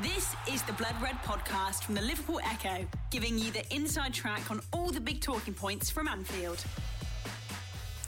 [0.00, 4.50] This is the Blood Red podcast from the Liverpool Echo, giving you the inside track
[4.50, 6.64] on all the big talking points from Anfield.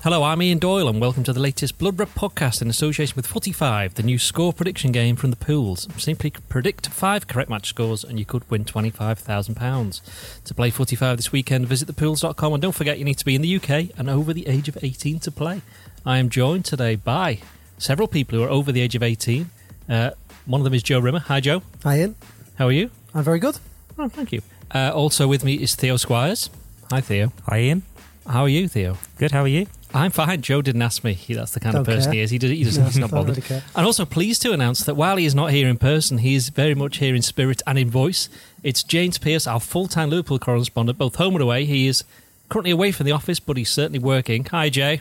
[0.02, 3.26] Hello, I'm Ian Doyle, and welcome to the latest Blood Red podcast in association with
[3.26, 5.86] 45, the new score prediction game from the pools.
[5.98, 10.44] Simply predict five correct match scores, and you could win £25,000.
[10.44, 13.42] To play 45 this weekend, visit thepools.com, and don't forget you need to be in
[13.42, 15.60] the UK and over the age of 18 to play.
[16.05, 17.41] I am joined today by
[17.77, 19.51] several people who are over the age of 18.
[19.87, 20.10] Uh,
[20.47, 21.20] one of them is Joe Rimmer.
[21.20, 21.62] Hi, Joe.
[21.83, 22.15] Hi, Ian.
[22.56, 22.91] How are you?
[23.14, 23.59] I'm very good.
[23.98, 24.42] Oh, thank you.
[24.74, 26.51] Uh, also with me is Theo Squires.
[26.91, 27.32] Hi, Theo.
[27.48, 27.82] Hi, Ian.
[28.27, 28.98] How are you, Theo?
[29.18, 29.30] Good.
[29.32, 29.66] How are you?
[29.92, 30.41] I'm fine.
[30.42, 31.12] Joe didn't ask me.
[31.12, 32.15] He, that's the kind of Don't person care.
[32.15, 32.30] he is.
[32.30, 33.48] He, does, he doesn't, No, he's not bothered.
[33.48, 33.62] really.
[33.77, 36.48] And also pleased to announce that while he is not here in person, he is
[36.48, 38.29] very much here in spirit and in voice.
[38.65, 41.65] It's James Pearce, our full-time Liverpool correspondent, both home and away.
[41.65, 42.02] He is
[42.48, 44.45] currently away from the office, but he's certainly working.
[44.46, 45.01] Hi, Jay.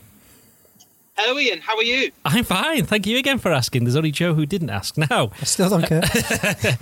[1.16, 1.62] Hello, Ian.
[1.62, 2.12] How are you?
[2.26, 2.86] I'm fine.
[2.86, 3.84] Thank you again for asking.
[3.84, 4.98] There's only Joe who didn't ask.
[4.98, 6.04] Now, I still don't care.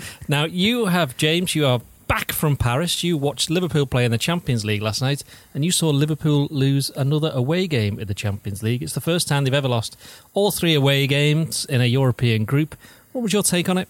[0.30, 1.54] now you have James.
[1.54, 3.04] You are back from Paris.
[3.04, 6.90] You watched Liverpool play in the Champions League last night, and you saw Liverpool lose
[6.96, 8.82] another away game in the Champions League.
[8.82, 9.98] It's the first time they've ever lost
[10.34, 12.76] all three away games in a European group.
[13.12, 13.90] What was your take on it?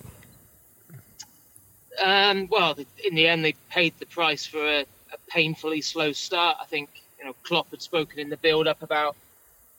[2.03, 2.75] Um, well,
[3.06, 6.58] in the end, they paid the price for a, a painfully slow start.
[6.59, 9.16] I think you know Klopp had spoken in the build-up about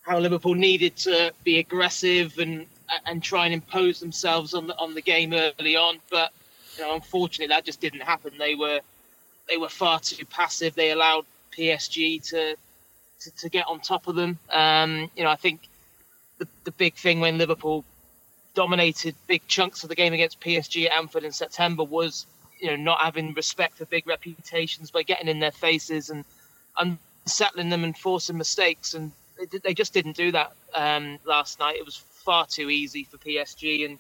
[0.03, 2.67] how Liverpool needed to be aggressive and
[3.07, 6.33] and try and impose themselves on the on the game early on, but
[6.77, 8.33] you know, unfortunately, that just didn't happen.
[8.39, 8.81] They were
[9.49, 10.75] they were far too passive.
[10.75, 11.25] They allowed
[11.57, 12.57] PSG to
[13.21, 14.39] to, to get on top of them.
[14.51, 15.69] Um, you know, I think
[16.39, 17.85] the the big thing when Liverpool
[18.55, 22.27] dominated big chunks of the game against PSG at Anfield in September was,
[22.61, 26.25] you know, not having respect for big reputations by getting in their faces and
[26.77, 28.93] unsettling them and forcing mistakes.
[28.93, 29.13] And
[29.63, 31.77] they, just didn't do that um, last night.
[31.77, 33.87] It was far too easy for PSG.
[33.87, 33.99] And,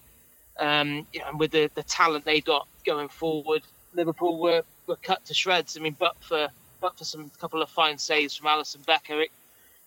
[0.58, 3.62] um, you know, and with the, the talent they got going forward,
[3.94, 5.76] Liverpool were, were cut to shreds.
[5.76, 6.48] I mean, but for
[6.80, 9.30] but for some couple of fine saves from Alisson Becker, it,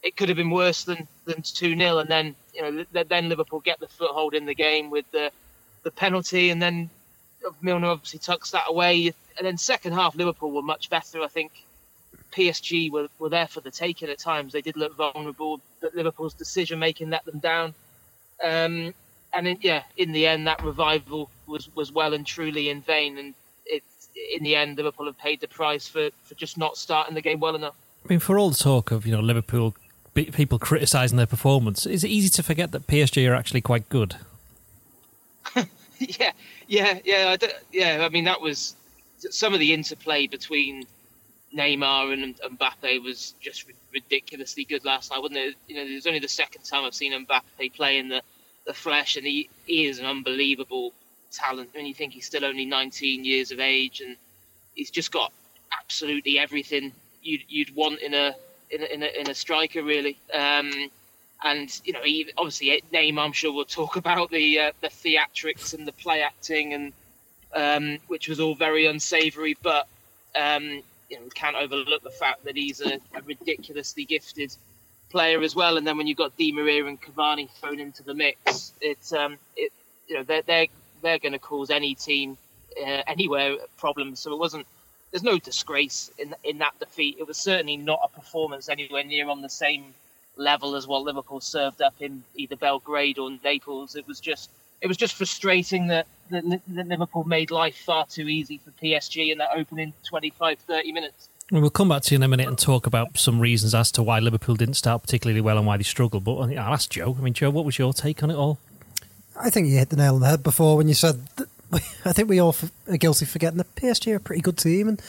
[0.02, 3.59] it could have been worse than than two 0 and then you know then Liverpool
[3.59, 5.30] get the foothold in the game with the
[5.84, 6.90] the penalty, and then
[7.62, 11.22] Milner obviously tucks that away, and then second half Liverpool were much better.
[11.22, 11.52] I think
[12.35, 14.51] PSG were, were there for the taking at times.
[14.53, 17.73] They did look vulnerable, but Liverpool's decision making let them down.
[18.44, 18.94] Um,
[19.34, 23.18] and in, yeah, in the end, that revival was was well and truly in vain,
[23.18, 23.34] and
[23.66, 23.84] it
[24.34, 27.40] in the end Liverpool have paid the price for, for just not starting the game
[27.40, 27.75] well enough.
[28.03, 29.74] I mean, for all the talk of you know Liverpool
[30.13, 34.16] people criticising their performance, is it easy to forget that PSG are actually quite good?
[36.00, 36.31] yeah,
[36.68, 38.03] yeah, yeah, I don't- yeah.
[38.06, 38.75] I mean, that was
[39.18, 40.85] some of the interplay between
[41.56, 45.56] Neymar and Mbappe was just ridiculously good last night, wasn't it?
[45.68, 48.22] You know, it was only the second time I've seen Mbappe play in the,
[48.66, 50.94] the flesh, and he, he is an unbelievable
[51.32, 51.70] talent.
[51.74, 54.18] When you think he's still only 19 years of age, and
[54.76, 55.32] he's just got
[55.80, 56.92] absolutely everything
[57.24, 58.36] you'd you'd want in a
[58.70, 60.18] in a, in a, in a striker, really.
[60.34, 60.90] Um,
[61.44, 65.74] and you know, he, obviously Neymar, I'm sure we'll talk about the uh, the theatrics
[65.74, 66.94] and the play acting, and
[67.54, 69.56] um, which was all very unsavoury.
[69.62, 69.88] But
[70.36, 74.56] um, you know, can't overlook the fact that he's a, a ridiculously gifted
[75.10, 75.78] player as well.
[75.78, 79.38] And then when you've got Di Maria and Cavani thrown into the mix, it's um,
[79.56, 79.72] it
[80.08, 80.68] you know they're they're
[81.02, 82.38] they're going to cause any team
[82.80, 84.20] uh, anywhere problems.
[84.20, 84.66] So it wasn't.
[85.12, 87.18] There's no disgrace in in that defeat.
[87.20, 89.94] It was certainly not a performance anywhere near on the same
[90.38, 93.96] level as what Liverpool served up in either Belgrade or Naples.
[93.96, 94.50] It was just
[94.85, 99.31] it was just frustrating that, that, that Liverpool made life far too easy for PSG
[99.31, 101.28] in that opening 25, 30 minutes.
[101.51, 104.03] We'll come back to you in a minute and talk about some reasons as to
[104.03, 106.24] why Liverpool didn't start particularly well and why they struggled.
[106.24, 107.16] But uh, I'll ask Joe.
[107.18, 108.59] I mean, Joe, what was your take on it all?
[109.35, 111.25] I think you hit the nail on the head before when you said.
[111.38, 111.47] That
[112.06, 112.56] I think we all
[112.88, 115.01] are guilty of forgetting that PSG are a pretty good team, and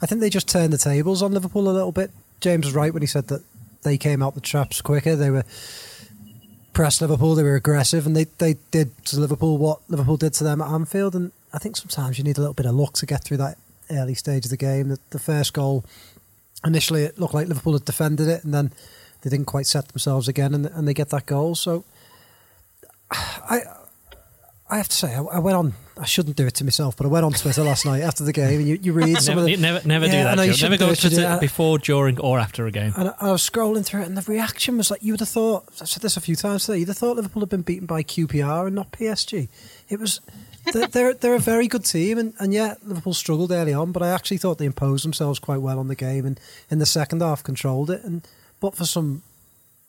[0.00, 2.12] I think they just turned the tables on Liverpool a little bit.
[2.40, 3.42] James was right when he said that
[3.82, 5.16] they came out the traps quicker.
[5.16, 5.44] They were
[6.74, 7.34] pressed Liverpool.
[7.34, 10.68] They were aggressive, and they, they did to Liverpool what Liverpool did to them at
[10.68, 11.14] Anfield.
[11.14, 13.56] And I think sometimes you need a little bit of luck to get through that
[13.90, 14.88] early stage of the game.
[14.88, 15.84] The, the first goal
[16.64, 18.72] initially it looked like Liverpool had defended it, and then
[19.22, 21.54] they didn't quite set themselves again, and, and they get that goal.
[21.54, 21.84] So
[23.10, 23.62] I
[24.74, 25.74] I have to say I, I went on.
[25.96, 28.32] I shouldn't do it to myself, but I went on Twitter last night after the
[28.32, 30.42] game, and you, you read some Never, of the never, never do Yeah, I know
[30.42, 30.66] that, you Joe.
[30.68, 31.18] Never go do to it, should you?
[31.18, 32.92] Twitter before, during, or after a game.
[32.96, 35.28] And I I was scrolling through it, and the reaction was like you would have
[35.28, 35.66] thought.
[35.80, 36.78] I've said this a few times today.
[36.78, 39.48] You'd have thought Liverpool had been beaten by QPR and not PSG.
[39.88, 40.20] It was.
[40.72, 44.02] They're they're, they're a very good team, and, and yeah, Liverpool struggled early on, but
[44.02, 47.22] I actually thought they imposed themselves quite well on the game, and in the second
[47.22, 48.02] half controlled it.
[48.02, 48.26] And
[48.58, 49.22] but for some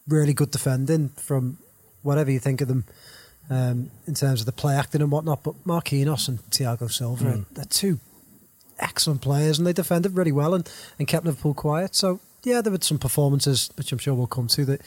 [0.08, 1.58] really good defending from
[2.04, 2.84] whatever you think of them,
[3.50, 5.44] um, in terms of the play acting and whatnot.
[5.44, 7.46] But Marquinhos and Thiago Silva, Mm.
[7.54, 8.00] they're two
[8.80, 10.70] excellent players, and they defended really well and,
[11.00, 11.96] and kept Liverpool quiet.
[11.96, 14.82] So yeah, there were some performances which I'm sure we'll come to that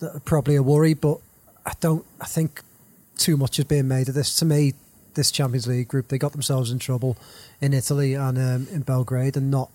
[0.00, 1.18] that are probably a worry, but
[1.64, 2.04] I don't.
[2.20, 2.62] I think
[3.16, 4.36] too much is being made of this.
[4.36, 4.74] To me,
[5.14, 7.16] this Champions League group they got themselves in trouble
[7.60, 9.70] in Italy and um, in Belgrade, and not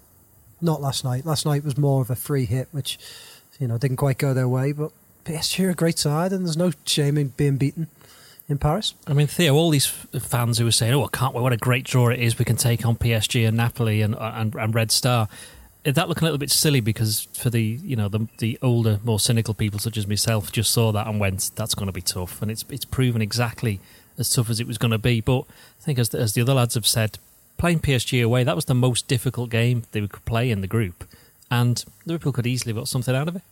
[0.62, 1.26] not last night.
[1.26, 3.00] Last night was more of a free hit, which
[3.60, 4.72] you know didn't quite go their way.
[4.74, 4.92] But
[5.26, 7.88] PSG are a great side, and there's no shame in being beaten
[8.48, 8.94] in Paris.
[9.08, 11.42] I mean, Theo, all these fans who were saying, "Oh, I can't wait!
[11.42, 12.38] What a great draw it is!
[12.38, 15.28] We can take on PSG and Napoli and uh, and, and Red Star."
[15.84, 19.00] Is that looking a little bit silly because for the you know the the older,
[19.04, 22.02] more cynical people such as myself, just saw that and went, "That's going to be
[22.02, 23.80] tough," and it's it's proven exactly
[24.18, 25.22] as tough as it was going to be.
[25.22, 27.18] But I think, as the, as the other lads have said,
[27.58, 31.08] playing PSG away that was the most difficult game they could play in the group,
[31.50, 33.44] and Liverpool could easily have got something out of it.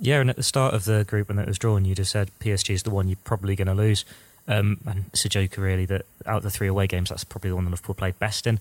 [0.00, 2.30] Yeah, and at the start of the group when it was drawn, you'd have said
[2.40, 4.04] PSG is the one you're probably going to lose.
[4.46, 7.50] Um, and it's a joke, really, that out of the three away games, that's probably
[7.50, 8.60] the one that Liverpool played best in.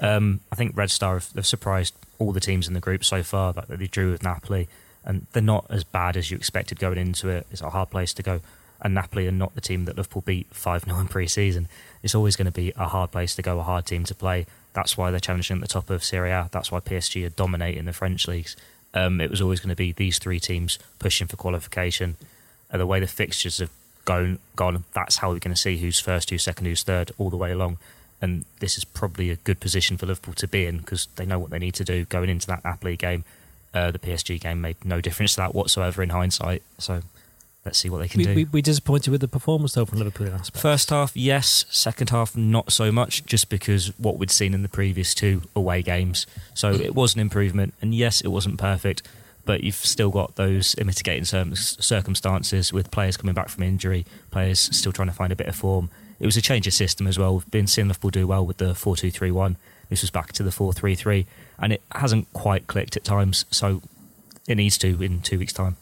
[0.00, 3.22] Um, I think Red Star have, have surprised all the teams in the group so
[3.22, 3.52] far.
[3.52, 4.68] That they drew with Napoli,
[5.04, 7.46] and they're not as bad as you expected going into it.
[7.50, 8.40] It's a hard place to go.
[8.80, 11.68] And Napoli are not the team that Liverpool beat 5 0 in pre season.
[12.02, 14.46] It's always going to be a hard place to go, a hard team to play.
[14.74, 16.48] That's why they're challenging at the top of Serie A.
[16.52, 18.56] That's why PSG are dominating the French leagues.
[18.94, 22.16] Um, it was always going to be these three teams pushing for qualification.
[22.70, 23.70] And the way the fixtures have
[24.04, 27.30] gone, gone that's how we're going to see who's first, who's second, who's third, all
[27.30, 27.78] the way along.
[28.22, 31.38] And this is probably a good position for Liverpool to be in because they know
[31.38, 33.24] what they need to do going into that Napoli game.
[33.74, 36.62] Uh, the PSG game made no difference to that whatsoever in hindsight.
[36.78, 37.02] So
[37.64, 38.34] let's see what they can We, do.
[38.34, 40.60] we, we disappointed with the performance though from Liverpool in aspect.
[40.60, 41.64] First half, yes.
[41.70, 45.82] Second half, not so much, just because what we'd seen in the previous two away
[45.82, 46.26] games.
[46.54, 49.02] So it was an improvement, and yes, it wasn't perfect,
[49.44, 54.92] but you've still got those mitigating circumstances with players coming back from injury, players still
[54.92, 55.90] trying to find a bit of form.
[56.20, 57.34] It was a change of system as well.
[57.36, 59.56] We've been seeing Liverpool do well with the 4 2 3 1.
[59.90, 61.26] This was back to the 4 3 3,
[61.58, 63.82] and it hasn't quite clicked at times, so
[64.48, 65.76] it needs to in two weeks' time.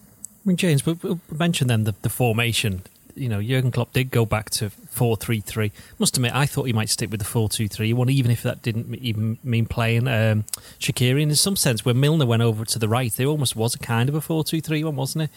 [0.44, 2.82] I mean, James, but but mention then the, the formation.
[3.14, 5.70] You know, Jurgen Klopp did go back to four three three.
[5.98, 8.42] Must admit, I thought he might stick with the four two three one, even if
[8.42, 10.44] that didn't even mean playing um.
[10.88, 13.78] And in some sense, when Milner went over to the right, there almost was a
[13.78, 15.30] kind of a four two three one, wasn't it?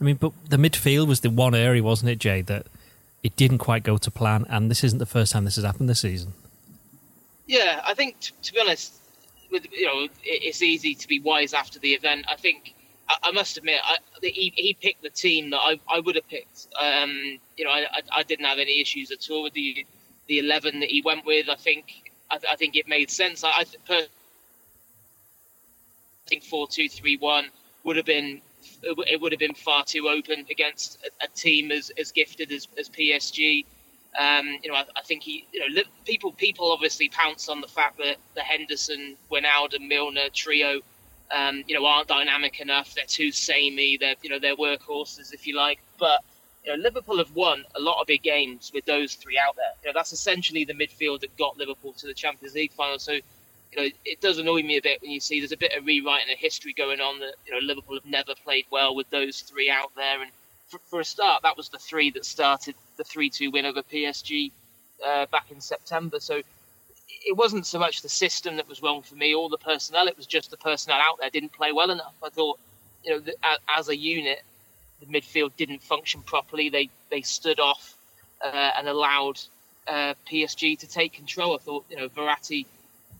[0.00, 2.66] I mean, but the midfield was the one area, wasn't it, Jay, that
[3.22, 4.46] it didn't quite go to plan.
[4.48, 6.32] And this isn't the first time this has happened this season.
[7.46, 8.94] Yeah, I think t- to be honest,
[9.52, 12.24] with you know, it's easy to be wise after the event.
[12.28, 12.74] I think
[13.10, 16.28] I, I must admit, I, he he picked the team that I, I would have
[16.28, 16.68] picked.
[16.80, 19.86] Um, you know, I, I didn't have any issues at all with the
[20.28, 21.48] the eleven that he went with.
[21.48, 23.42] I think I, I think it made sense.
[23.44, 24.06] I, I
[26.26, 27.46] think four two three one
[27.84, 28.40] would have been
[28.82, 32.68] it would have been far too open against a, a team as, as gifted as,
[32.78, 33.64] as PSG.
[34.18, 37.68] Um, you know, I, I think he, you know, people people obviously pounce on the
[37.68, 40.80] fact that the Henderson, Wijnaldum, Milner trio,
[41.30, 42.94] um, you know, aren't dynamic enough.
[42.94, 43.96] They're too samey.
[43.96, 45.80] They're you know they're workhorses if you like.
[45.98, 46.20] But
[46.64, 49.72] you know, Liverpool have won a lot of big games with those three out there.
[49.82, 52.98] You know, that's essentially the midfield that got Liverpool to the Champions League final.
[52.98, 55.76] So you know, it does annoy me a bit when you see there's a bit
[55.76, 59.08] of rewriting of history going on that you know Liverpool have never played well with
[59.10, 60.22] those three out there.
[60.22, 60.30] And
[60.68, 64.50] for, for a start, that was the three that started the three-two win over PSG
[65.06, 66.18] uh, back in September.
[66.20, 66.42] So
[67.26, 70.08] it wasn't so much the system that was wrong for me or the personnel.
[70.08, 72.14] It was just the personnel out there didn't play well enough.
[72.22, 72.58] I thought,
[73.04, 73.32] you know,
[73.68, 74.42] as a unit,
[75.00, 76.68] the midfield didn't function properly.
[76.68, 77.94] They they stood off
[78.44, 79.40] uh, and allowed
[79.86, 81.54] uh, PSG to take control.
[81.54, 82.66] I thought, you know, Verratti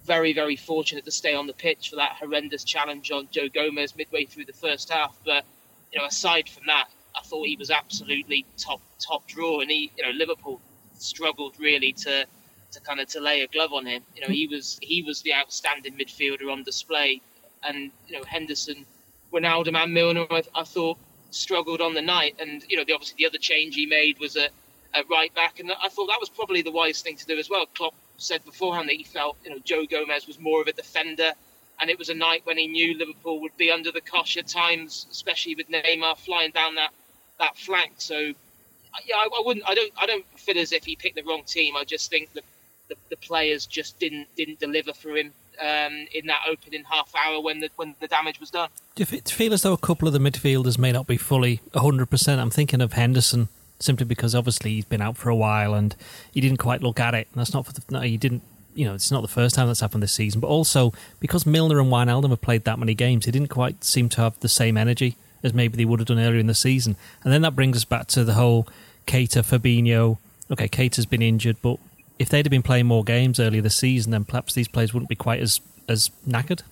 [0.04, 3.94] very, very fortunate to stay on the pitch for that horrendous challenge on Joe Gomez
[3.96, 5.14] midway through the first half.
[5.24, 5.44] But
[5.92, 9.90] you know, aside from that, I thought he was absolutely top top draw, and he,
[9.96, 10.60] you know, Liverpool
[10.98, 12.26] struggled really to
[12.72, 14.02] to kind of to lay a glove on him.
[14.14, 17.20] You know, he was he was the outstanding midfielder on display,
[17.62, 18.86] and you know Henderson,
[19.32, 20.98] Wijnaldum, and Milner, I, I thought
[21.30, 22.36] struggled on the night.
[22.40, 24.50] And you know, the, obviously the other change he made was at,
[24.94, 27.50] at right back, and I thought that was probably the wise thing to do as
[27.50, 27.66] well.
[27.74, 31.32] Klopp said beforehand that he felt you know Joe Gomez was more of a defender,
[31.80, 34.46] and it was a night when he knew Liverpool would be under the cosh at
[34.46, 36.90] times, especially with Neymar flying down that
[37.38, 37.94] that flank.
[37.98, 38.34] So
[39.06, 41.42] yeah, I, I wouldn't, I don't, I don't feel as if he picked the wrong
[41.44, 41.76] team.
[41.76, 42.44] I just think that
[42.90, 47.40] the, the players just didn't didn't deliver for him um, in that opening half hour
[47.40, 48.68] when the when the damage was done.
[48.94, 52.38] Do you feel as though a couple of the midfielders may not be fully 100%?
[52.38, 55.96] I'm thinking of Henderson simply because obviously he's been out for a while and
[56.32, 57.28] he didn't quite look at it.
[57.32, 58.42] And that's not for the, no, he didn't,
[58.74, 61.80] you know, it's not the first time that's happened this season, but also because Milner
[61.80, 64.76] and Wijnaldum have played that many games, he didn't quite seem to have the same
[64.76, 66.96] energy as maybe they would have done earlier in the season.
[67.24, 68.68] And then that brings us back to the whole,
[69.06, 70.18] Keita, Fabinho.
[70.50, 71.78] Okay, Keita's been injured, but
[72.20, 75.08] if they'd have been playing more games earlier this season, then perhaps these players wouldn't
[75.08, 76.62] be quite as as knackered.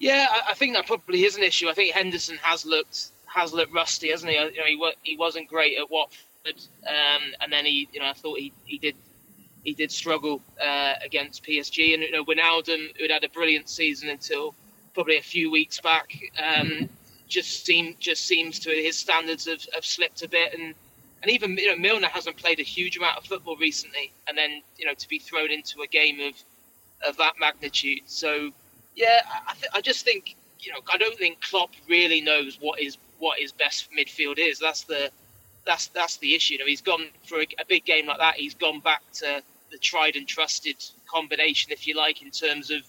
[0.00, 1.68] Yeah, I, think that probably is an issue.
[1.68, 4.38] I think Henderson has looked has looked rusty, hasn't he?
[4.38, 8.14] You know, he, he wasn't great at Watford, um, and then he, you know, I
[8.14, 8.96] thought he, he did
[9.64, 11.92] he did struggle uh, against PSG.
[11.92, 14.54] And you know, Wijnaldum, who had had a brilliant season until
[14.94, 16.88] probably a few weeks back, um,
[17.28, 20.54] just seem just seems to his standards have, have slipped a bit.
[20.58, 20.74] And
[21.22, 24.62] and even you know, Milner hasn't played a huge amount of football recently, and then
[24.76, 26.34] you know to be thrown into a game of
[27.08, 28.00] of that magnitude.
[28.06, 28.50] So
[28.94, 32.80] yeah, I, th- I just think you know I don't think Klopp really knows what
[32.80, 34.58] is what his best midfield is.
[34.58, 35.10] That's the
[35.64, 36.54] that's that's the issue.
[36.54, 38.34] You know, he's gone for a, a big game like that.
[38.34, 40.76] He's gone back to the tried and trusted
[41.06, 42.82] combination, if you like, in terms of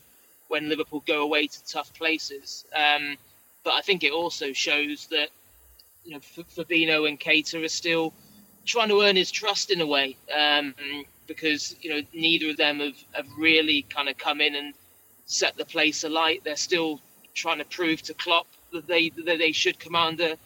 [0.47, 2.65] when Liverpool go away to tough places.
[2.75, 3.15] Um,
[3.63, 5.29] but I think it also shows that
[6.03, 8.13] you know F- Fabinho and Keita are still
[8.65, 10.73] trying to earn his trust in a way um,
[11.27, 14.73] because you know neither of them have, have really kind of come in and
[15.25, 16.41] set the place alight.
[16.43, 16.99] They're still
[17.33, 20.37] trying to prove to Klopp that they that they should command a,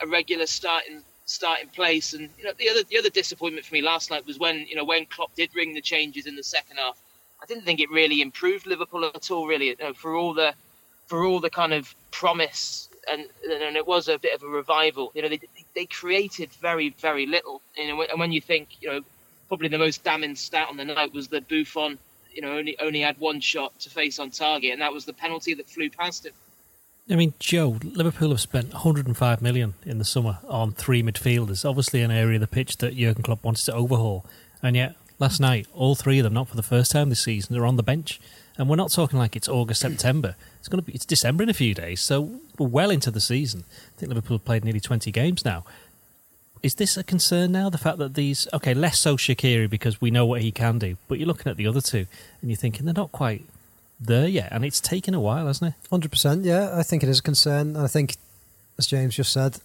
[0.00, 2.14] a regular starting starting place.
[2.14, 4.76] And you know the other the other disappointment for me last night was when you
[4.76, 6.98] know when Klopp did ring the changes in the second half.
[7.42, 9.46] I didn't think it really improved Liverpool at all.
[9.46, 10.54] Really, you know, for all the
[11.06, 15.12] for all the kind of promise and and it was a bit of a revival.
[15.14, 15.40] You know, they
[15.74, 17.62] they created very very little.
[17.76, 19.00] You know, and when you think, you know,
[19.48, 21.98] probably the most damning stat on the night was that Buffon,
[22.32, 25.12] you know, only only had one shot to face on target, and that was the
[25.12, 26.32] penalty that flew past him.
[27.08, 31.68] I mean, Joe, Liverpool have spent 105 million in the summer on three midfielders.
[31.68, 34.24] Obviously, an area of the pitch that Jurgen Klopp wants to overhaul,
[34.62, 37.56] and yet last night, all three of them, not for the first time this season,
[37.56, 38.20] are on the bench.
[38.58, 40.34] And we're not talking like it's August, September.
[40.58, 43.20] It's going to be it's December in a few days, so we're well into the
[43.20, 43.64] season.
[43.68, 45.64] I think Liverpool have played nearly 20 games now.
[46.62, 47.68] Is this a concern now?
[47.68, 50.96] The fact that these okay, less so Shaqiri because we know what he can do,
[51.06, 52.06] but you're looking at the other two
[52.40, 53.44] and you're thinking they're not quite
[54.00, 55.88] there yet, and it's taken a while, hasn't it?
[55.90, 56.44] Hundred percent.
[56.44, 57.76] Yeah, I think it is a concern.
[57.76, 58.16] And I think,
[58.78, 59.58] as James just said,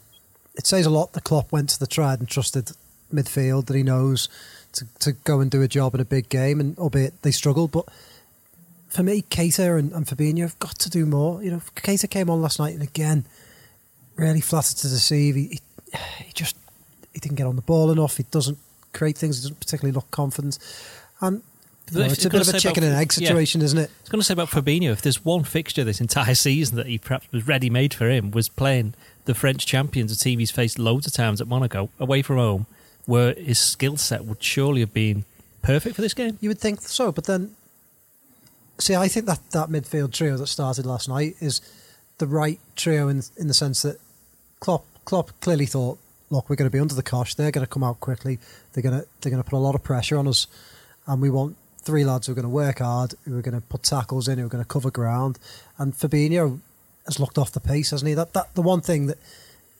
[0.56, 1.14] it says a lot.
[1.14, 2.72] The Klopp went to the tried and trusted
[3.14, 4.30] midfield that he knows
[4.74, 7.72] to, to go and do a job in a big game, and albeit they struggled,
[7.72, 7.88] but
[8.92, 11.42] for me, Keita and, and Fabinho have got to do more.
[11.42, 13.26] You know, Keita came on last night and again,
[14.16, 15.36] really flattered to deceive.
[15.36, 15.48] He,
[15.94, 16.56] he, he just
[17.14, 18.18] he didn't get on the ball enough.
[18.18, 18.58] He doesn't
[18.94, 19.38] create things.
[19.38, 20.60] He doesn't particularly look confident,
[21.22, 21.42] and
[21.92, 23.28] you know, If it's a bit of a chicken about- and egg yeah.
[23.28, 23.90] situation, isn't it?
[23.90, 26.88] I was going to say about Fabinho, if there's one fixture this entire season that
[26.88, 28.94] he perhaps was ready made for him, was playing
[29.26, 32.66] the French champions, a team he's faced loads of times at Monaco, away from home,
[33.06, 35.26] where his skill set would surely have been
[35.62, 36.38] perfect for this game.
[36.42, 37.56] You would think so, but then,
[38.82, 41.62] see, I think that that midfield trio that started last night is
[42.18, 43.98] the right trio in in the sense that
[44.60, 45.98] Klopp Klopp clearly thought,
[46.30, 47.36] look, we're going to be under the cosh.
[47.36, 48.40] They're going to come out quickly.
[48.74, 50.48] They're going to they're going to put a lot of pressure on us,
[51.08, 53.66] and we want three lads who are going to work hard, who are going to
[53.68, 55.40] put tackles in, who are going to cover ground.
[55.78, 56.60] And Fabinho
[57.06, 58.14] has looked off the pace, hasn't he?
[58.14, 59.18] That that the one thing that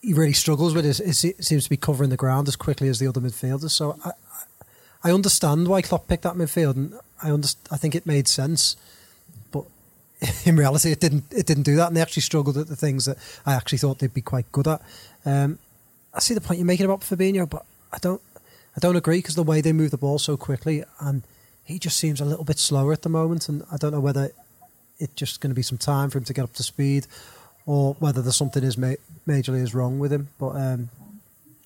[0.00, 2.98] he really struggles with is, he seems to be covering the ground as quickly as
[2.98, 3.70] the other midfielders.
[3.70, 4.10] So I,
[5.04, 8.76] I understand why Klopp picked that midfield, and I underst- I think it made sense.
[9.50, 9.64] But
[10.44, 11.24] in reality, it didn't.
[11.30, 13.98] It didn't do that, and they actually struggled at the things that I actually thought
[13.98, 14.80] they'd be quite good at.
[15.24, 15.58] Um,
[16.14, 18.20] I see the point you're making about Fabinho, but I don't.
[18.74, 21.22] I don't agree because the way they move the ball so quickly, and
[21.64, 24.30] he just seems a little bit slower at the moment, and I don't know whether
[24.98, 27.06] it's just going to be some time for him to get up to speed,
[27.66, 28.94] or whether there's something is ma-
[29.26, 30.28] majorly is wrong with him.
[30.38, 30.90] But um,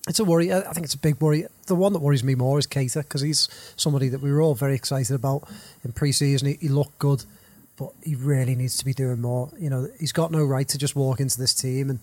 [0.07, 0.53] it's a worry.
[0.53, 1.45] I think it's a big worry.
[1.67, 4.55] The one that worries me more is Keita because he's somebody that we were all
[4.55, 5.49] very excited about
[5.83, 6.47] in pre-season.
[6.47, 7.25] He, he looked good,
[7.77, 9.49] but he really needs to be doing more.
[9.59, 11.99] You know, he's got no right to just walk into this team, and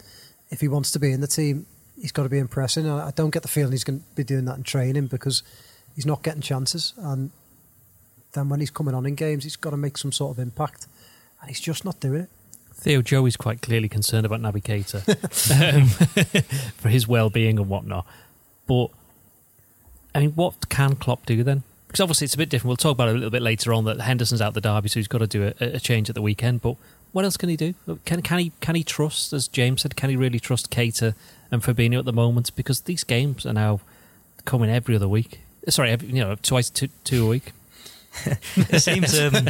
[0.51, 1.67] if he wants to be in the team,
[2.01, 2.87] he's got to be impressing.
[2.87, 5.43] And I don't get the feeling he's going to be doing that in training because
[5.95, 6.93] he's not getting chances.
[6.99, 7.31] And
[8.33, 10.87] then when he's coming on in games, he's got to make some sort of impact,
[11.41, 12.31] and he's just not doing it.
[12.85, 15.01] Theo Joe is quite clearly concerned about Naby Keita
[15.75, 15.89] um,
[16.77, 18.07] for his well-being and whatnot.
[18.67, 18.89] But
[20.15, 21.63] I mean, what can Klopp do then?
[21.87, 22.69] Because obviously it's a bit different.
[22.69, 25.01] We'll talk about it a little bit later on that Henderson's out the derby, so
[25.01, 26.61] he's got to do a, a change at the weekend.
[26.61, 26.77] But
[27.13, 27.73] what else can he do?
[28.05, 31.15] Can can he can he trust, as James said, can he really trust Keita
[31.51, 32.55] and Fabinho at the moment?
[32.55, 33.81] Because these games are now
[34.45, 35.41] coming every other week.
[35.71, 37.53] Sorry, every, you know, twice two, two a week.
[38.57, 39.19] It seems.
[39.19, 39.33] Um,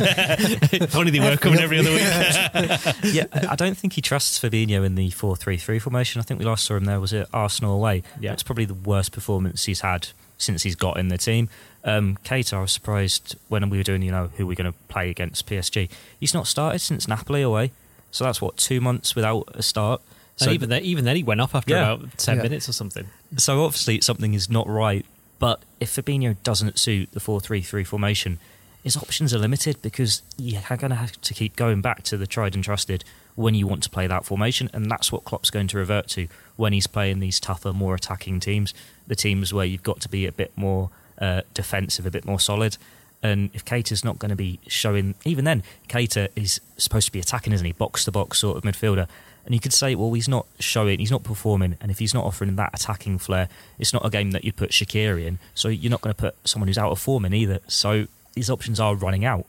[0.73, 2.01] If only they were coming every other week.
[3.15, 6.21] yeah, I don't think he trusts Fabinho in the 4 3 3 formation.
[6.21, 8.03] I think we last saw him there was at Arsenal away.
[8.21, 8.33] Yeah.
[8.33, 11.49] It's probably the worst performance he's had since he's got in the team.
[11.85, 14.79] Um, Keita, I was surprised when we were doing, you know, who we're going to
[14.89, 15.89] play against PSG.
[16.19, 17.71] He's not started since Napoli away.
[18.11, 20.01] So that's what, two months without a start.
[20.37, 21.93] So and even then, even then, he went off after Yeah.
[21.93, 22.43] about ten Yeah.
[22.43, 23.07] minutes or something.
[23.37, 25.05] So obviously something is not right.
[25.39, 28.39] But if Fabinho doesn't suit the 4-3-3 formation,
[28.85, 32.27] his options are limited because you're going to have to keep going back to the
[32.27, 33.03] tried and trusted
[33.35, 36.29] when you want to play that formation, and that's what Klopp's going to revert to
[36.57, 38.75] when he's playing these tougher, more attacking teams,
[39.07, 42.39] the teams where you've got to be a bit more uh, defensive, a bit more
[42.39, 42.77] solid.
[43.23, 47.21] And if Keita's not going to be showing, even then, Keita is supposed to be
[47.21, 47.73] attacking, isn't he?
[47.73, 49.09] Box to box sort of midfielder.
[49.47, 52.25] And you could say, well, he's not showing, he's not performing, and if he's not
[52.25, 53.49] offering that attacking flair,
[53.79, 55.39] it's not a game that you put Shaqiri in.
[55.55, 57.61] So you're not going to put someone who's out of form in either.
[57.67, 59.47] So these options are running out.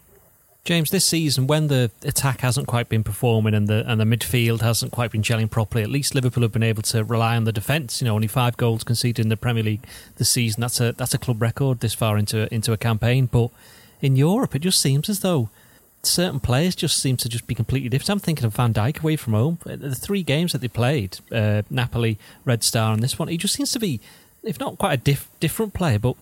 [0.65, 4.61] James, this season, when the attack hasn't quite been performing and the and the midfield
[4.61, 7.51] hasn't quite been gelling properly, at least Liverpool have been able to rely on the
[7.51, 8.01] defence.
[8.01, 9.85] You know, only five goals conceded in the Premier League
[10.17, 10.61] this season.
[10.61, 13.27] That's a that's a club record this far into into a campaign.
[13.27, 13.51] But
[14.01, 15.49] in Europe, it just seems as though
[16.01, 18.09] certain players just seem to just be completely different.
[18.09, 19.59] I'm thinking of Van Dijk away from home.
[19.65, 23.53] The three games that they played, uh, Napoli, Red Star, and this one, he just
[23.53, 23.99] seems to be,
[24.43, 26.15] if not quite a diff- different player, but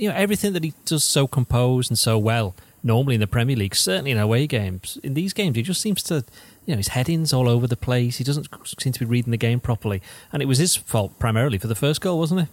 [0.00, 2.54] you know everything that he does so composed and so well.
[2.82, 4.98] Normally in the Premier League, certainly in away games.
[5.02, 6.24] In these games, he just seems to,
[6.64, 8.16] you know, his heading's all over the place.
[8.16, 8.48] He doesn't
[8.80, 10.00] seem to be reading the game properly,
[10.32, 12.48] and it was his fault primarily for the first goal, wasn't it?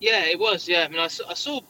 [0.00, 0.68] Yeah, it was.
[0.68, 1.60] Yeah, I mean, I saw, I saw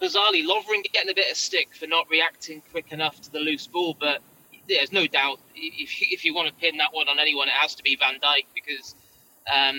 [0.00, 3.66] bizarrely Lovren getting a bit of stick for not reacting quick enough to the loose
[3.66, 4.20] ball, but
[4.68, 7.74] there's no doubt if if you want to pin that one on anyone, it has
[7.74, 8.94] to be Van Dijk because
[9.52, 9.76] um,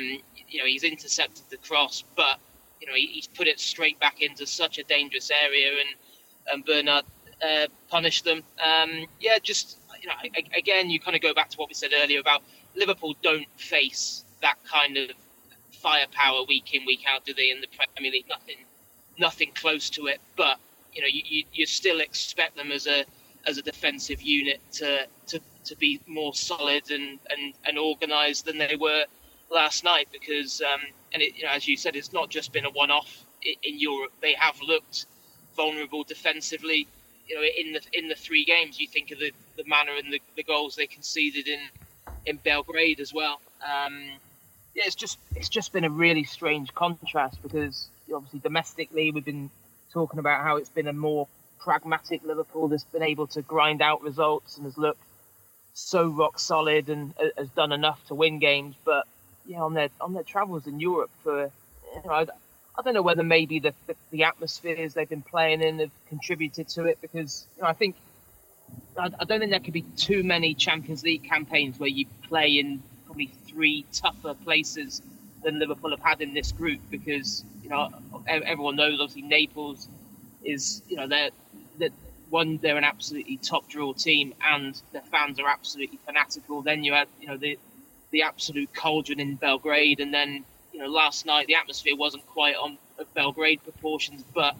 [0.49, 2.39] you know he's intercepted the cross, but
[2.81, 5.89] you know he, he's put it straight back into such a dangerous area, and
[6.53, 7.05] and Bernat
[7.43, 8.43] uh, punished them.
[8.63, 10.15] Um, yeah, just you know,
[10.55, 12.43] again, you kind of go back to what we said earlier about
[12.75, 15.11] Liverpool don't face that kind of
[15.71, 17.51] firepower week in week out, do they?
[17.51, 18.57] In the Premier League, nothing,
[19.17, 20.19] nothing close to it.
[20.35, 20.59] But
[20.93, 23.05] you know, you, you, you still expect them as a
[23.45, 28.57] as a defensive unit to to, to be more solid and, and, and organised than
[28.57, 29.05] they were
[29.51, 30.81] last night because um,
[31.13, 33.79] and it, you know, as you said, it's not just been a one off in
[33.79, 34.11] Europe.
[34.21, 35.05] They have looked
[35.55, 36.87] vulnerable defensively.
[37.27, 40.11] You know, in the in the three games, you think of the, the manner and
[40.13, 41.59] the, the goals they conceded in
[42.25, 43.39] in Belgrade as well.
[43.61, 44.11] Um,
[44.75, 49.49] yeah, it's just it's just been a really strange contrast because obviously domestically we've been
[49.91, 51.27] talking about how it's been a more
[51.59, 55.01] pragmatic Liverpool that's been able to grind out results and has looked
[55.73, 58.75] so rock solid and has done enough to win games.
[58.85, 59.05] But
[59.47, 61.51] yeah, on their on their travels in Europe for
[61.95, 62.25] you know,
[62.77, 66.67] I don't know whether maybe the, the, the atmospheres they've been playing in have contributed
[66.69, 67.95] to it because you know, I think
[68.97, 72.59] I, I, don't think there could be too many Champions League campaigns where you play
[72.59, 75.01] in probably three tougher places
[75.43, 77.89] than Liverpool have had in this group because you know
[78.27, 79.87] everyone knows obviously Naples
[80.43, 81.29] is you know they're,
[81.79, 81.89] they're
[82.29, 86.61] one they're an absolutely top draw team and the fans are absolutely fanatical.
[86.61, 87.57] Then you had you know the
[88.11, 90.45] the absolute cauldron in Belgrade and then
[90.77, 92.77] you know, last night the atmosphere wasn't quite on
[93.15, 94.55] Belgrade proportions, but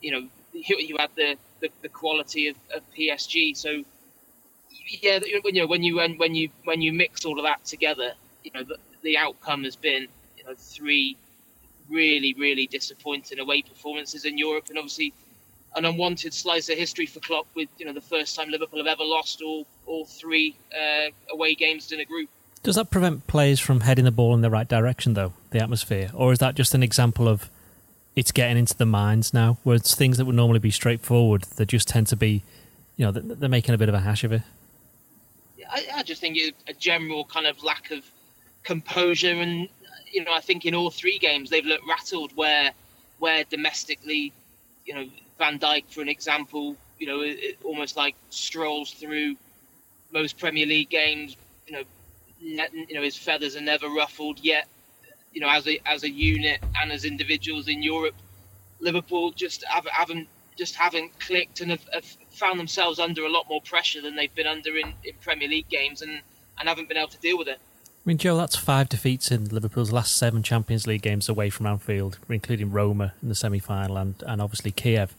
[0.00, 3.56] you know, you, had the, the, the quality of, of, PSG.
[3.56, 3.84] So
[5.02, 8.12] yeah, you know, when you when, when you when you mix all of that together,
[8.42, 11.16] you know, the, the outcome has been you know three
[11.88, 15.12] really really disappointing away performances in Europe, and obviously
[15.76, 18.86] an unwanted slice of history for Klopp with you know the first time Liverpool have
[18.86, 22.30] ever lost all all three uh, away games in a group.
[22.62, 26.10] Does that prevent players from heading the ball in the right direction, though, the atmosphere?
[26.14, 27.48] Or is that just an example of
[28.14, 31.66] it's getting into the minds now, where it's things that would normally be straightforward that
[31.66, 32.42] just tend to be,
[32.96, 34.42] you know, they're making a bit of a hash of it?
[35.70, 36.36] I, I just think
[36.68, 38.04] a general kind of lack of
[38.62, 39.28] composure.
[39.28, 39.68] And,
[40.12, 42.72] you know, I think in all three games they've looked rattled where,
[43.20, 44.32] where domestically,
[44.84, 45.06] you know,
[45.38, 49.36] Van Dijk, for an example, you know, it, almost like strolls through
[50.12, 51.84] most Premier League games, you know,
[52.40, 54.66] you know his feathers are never ruffled yet.
[55.32, 58.14] You know, as a as a unit and as individuals in Europe,
[58.80, 63.46] Liverpool just haven't, haven't just haven't clicked and have, have, found themselves under a lot
[63.48, 66.20] more pressure than they've been under in, in Premier League games and,
[66.58, 67.58] and haven't been able to deal with it.
[67.58, 71.66] I mean, Joe, that's five defeats in Liverpool's last seven Champions League games away from
[71.66, 75.14] Anfield, including Roma in the semi final and, and obviously Kiev.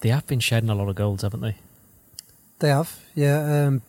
[0.00, 1.56] They have been shedding a lot of goals, haven't they?
[2.58, 3.66] They have, yeah.
[3.66, 3.82] Um,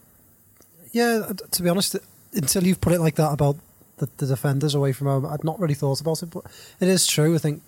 [0.91, 1.97] yeah, to be honest,
[2.35, 3.57] until you've put it like that about
[3.97, 6.43] the, the defenders away from home, I'd not really thought about it, but
[6.79, 7.35] it is true.
[7.35, 7.61] I think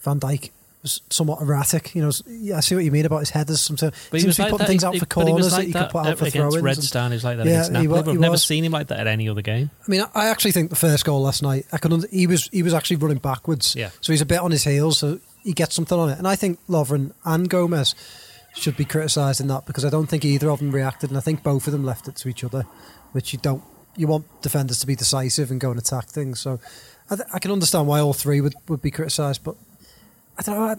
[0.00, 0.50] Van Dijk
[0.82, 1.94] was somewhat erratic.
[1.94, 3.60] You know, yeah, I see what you mean about his headers.
[3.60, 5.66] Sometimes but he seems to be like putting that, things out for corners like that,
[5.66, 6.62] he could put out for throw-ins.
[6.62, 8.02] Red Star, he's like that yeah, against Napoli.
[8.02, 9.70] He, We've never seen him like that at any other game.
[9.86, 12.62] I mean, I actually think the first goal last night, I could he was he
[12.62, 13.74] was actually running backwards.
[13.76, 13.90] Yeah.
[14.00, 16.18] So he's a bit on his heels, so he gets something on it.
[16.18, 17.94] And I think Lovren and Gomez
[18.54, 21.20] should be criticised in that because I don't think either of them reacted, and I
[21.20, 22.62] think both of them left it to each other,
[23.12, 23.62] which you don't
[23.96, 26.40] you want defenders to be decisive and go and attack things.
[26.40, 26.60] So
[27.10, 29.56] I, th- I can understand why all three would, would be criticised, but
[30.38, 30.64] I don't know.
[30.64, 30.76] I,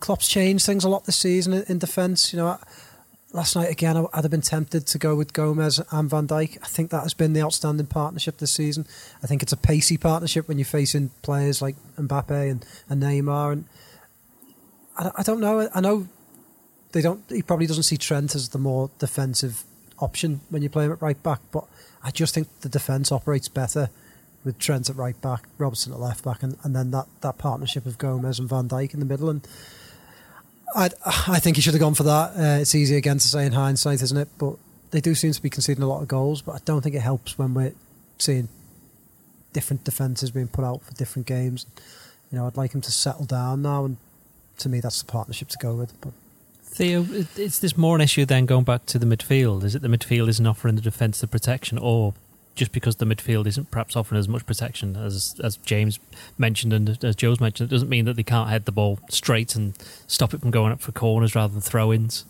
[0.00, 2.32] Klopp's changed things a lot this season in, in defence.
[2.32, 2.58] You know, I,
[3.32, 6.58] last night again, I, I'd have been tempted to go with Gomez and Van Dijk.
[6.62, 8.86] I think that has been the outstanding partnership this season.
[9.22, 13.52] I think it's a pacey partnership when you're facing players like Mbappe and, and Neymar.
[13.52, 13.64] And
[14.98, 15.68] I, I don't know.
[15.74, 16.08] I know
[16.92, 17.22] they don't.
[17.28, 19.64] He probably doesn't see Trent as the more defensive
[20.04, 21.64] option when you play him at right back, but
[22.02, 23.90] I just think the defence operates better
[24.44, 27.86] with Trent at right back, Robertson at left back, and, and then that, that partnership
[27.86, 29.30] of Gomez and Van Dijk in the middle.
[29.30, 29.46] And
[30.74, 30.90] I
[31.26, 32.36] I think he should have gone for that.
[32.36, 34.28] Uh, it's easy again to say in hindsight, isn't it?
[34.38, 34.56] But
[34.90, 37.00] they do seem to be conceding a lot of goals, but I don't think it
[37.00, 37.74] helps when we're
[38.18, 38.48] seeing
[39.52, 41.66] different defences being put out for different games.
[42.30, 43.96] You know, I'd like him to settle down now, and
[44.58, 45.98] to me, that's the partnership to go with.
[46.00, 46.12] But
[46.74, 47.02] Theo,
[47.36, 49.62] is this more an issue then going back to the midfield?
[49.62, 52.14] Is it the midfield isn't offering the defence the protection, or
[52.56, 56.00] just because the midfield isn't perhaps offering as much protection as as James
[56.36, 59.54] mentioned and as Joe's mentioned, it doesn't mean that they can't head the ball straight
[59.54, 59.74] and
[60.08, 62.24] stop it from going up for corners rather than throw-ins.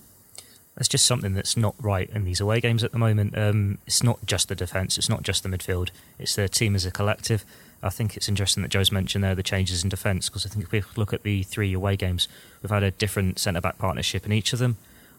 [0.77, 3.39] That's just something that's not right in these away games at the moment.
[3.39, 6.85] Um, it's not just the defence, it's not just the midfield, it's the team as
[6.85, 7.47] a collective.
[7.85, 10.65] I think it's interesting that Joe's mentioned there the changes in defence because I think
[10.65, 12.29] if we look at the three away games,
[12.63, 14.79] we've had a different centre back partnership in each of them.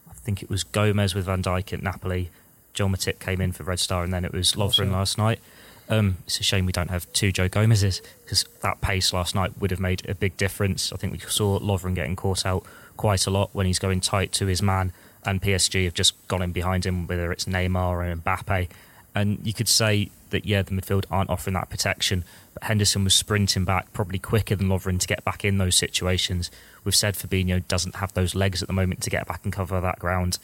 [0.10, 2.32] I think it was Gomez with Van Dijk at Napoli,
[2.76, 5.40] Joel Matip came in for Red Star, and then it was Lovren last night.
[5.88, 9.54] Um, it's a shame we don't have two Joe Gomez's because that pace last night
[9.60, 10.92] would have made a big difference.
[10.92, 12.66] I think we saw Lovren getting caught out
[12.98, 14.92] quite a lot when he's going tight to his man,
[15.24, 18.68] and PSG have just gone in behind him, whether it's Neymar or Mbappe.
[19.16, 23.14] And you could say that, yeah, the midfield aren't offering that protection, but Henderson was
[23.14, 26.52] sprinting back probably quicker than Lovren to get back in those situations.
[26.84, 29.80] We've said Fabinho doesn't have those legs at the moment to get back and cover
[29.80, 30.38] that ground.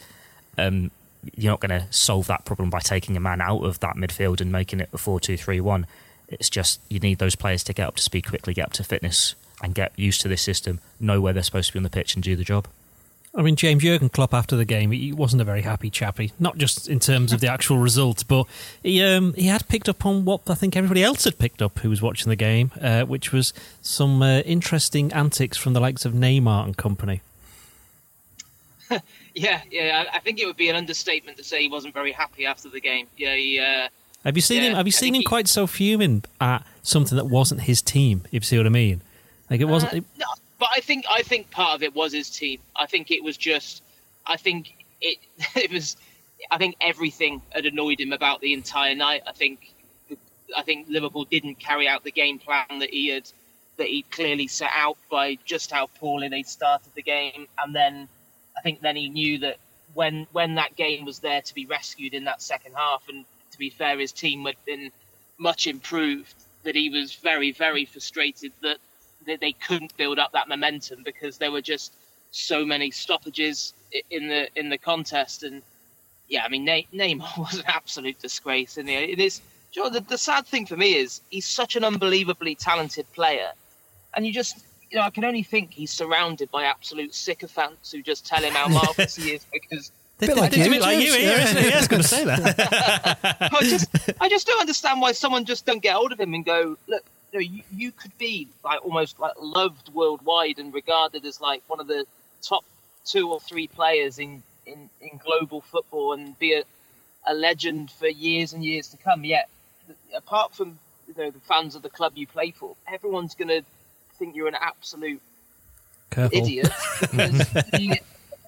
[0.57, 0.89] Um,
[1.35, 4.41] you're not going to solve that problem by taking a man out of that midfield
[4.41, 5.85] and making it a 4 2 3 1.
[6.29, 8.83] It's just you need those players to get up to speed quickly, get up to
[8.83, 11.89] fitness, and get used to this system, know where they're supposed to be on the
[11.89, 12.67] pitch and do the job.
[13.33, 16.33] I mean, James Jurgen Klopp after the game, he wasn't a very happy chappy.
[16.37, 18.45] Not just in terms of the actual result, but
[18.83, 21.79] he um, he had picked up on what I think everybody else had picked up
[21.79, 26.03] who was watching the game, uh, which was some uh, interesting antics from the likes
[26.03, 27.21] of Neymar and company.
[29.33, 30.03] yeah, yeah.
[30.13, 32.81] I think it would be an understatement to say he wasn't very happy after the
[32.81, 33.07] game.
[33.15, 33.87] Yeah, he, uh,
[34.25, 34.75] have you seen yeah, him?
[34.75, 38.23] Have you I seen him he- quite so fuming at something that wasn't his team?
[38.27, 39.01] If you see what I mean,
[39.49, 39.93] like it wasn't.
[39.93, 40.25] Uh, no,
[40.61, 42.59] but I think I think part of it was his team.
[42.75, 43.81] I think it was just.
[44.27, 44.71] I think
[45.01, 45.17] it
[45.55, 45.97] it was.
[46.51, 49.23] I think everything had annoyed him about the entire night.
[49.27, 49.73] I think.
[50.55, 53.27] I think Liverpool didn't carry out the game plan that he had
[53.77, 58.07] that he clearly set out by just how poorly they started the game, and then
[58.55, 59.57] I think then he knew that
[59.95, 63.57] when when that game was there to be rescued in that second half, and to
[63.57, 64.91] be fair, his team had been
[65.39, 66.35] much improved.
[66.63, 68.77] That he was very very frustrated that
[69.27, 71.93] that they couldn't build up that momentum because there were just
[72.31, 73.73] so many stoppages
[74.09, 75.43] in the in the contest.
[75.43, 75.61] And
[76.27, 78.77] yeah, I mean Ne- Neymar was an absolute disgrace.
[78.77, 79.39] And it is.
[79.73, 83.11] do you know, the, the sad thing for me is he's such an unbelievably talented
[83.13, 83.51] player,
[84.15, 84.65] and you just.
[84.89, 88.53] You know, I can only think he's surrounded by absolute sycophants who just tell him
[88.53, 89.89] how marvelous he is because
[90.21, 91.43] Bit like It's a you, bit like you James, here, yeah.
[91.43, 91.65] isn't it?
[91.65, 93.19] Yeah, I was going to say that.
[93.53, 93.87] I just,
[94.19, 97.03] I just don't understand why someone just don't get hold of him and go, look,
[97.31, 101.61] you, know, you, you could be like almost like loved worldwide and regarded as like
[101.67, 102.05] one of the
[102.41, 102.63] top
[103.05, 106.63] two or three players in, in, in global football and be a,
[107.27, 109.23] a legend for years and years to come.
[109.23, 109.49] Yet,
[110.15, 113.61] apart from you know the fans of the club you play for, everyone's going to
[114.17, 115.21] think you're an absolute
[116.09, 116.37] Careful.
[116.37, 116.69] idiot
[117.01, 117.95] because, you-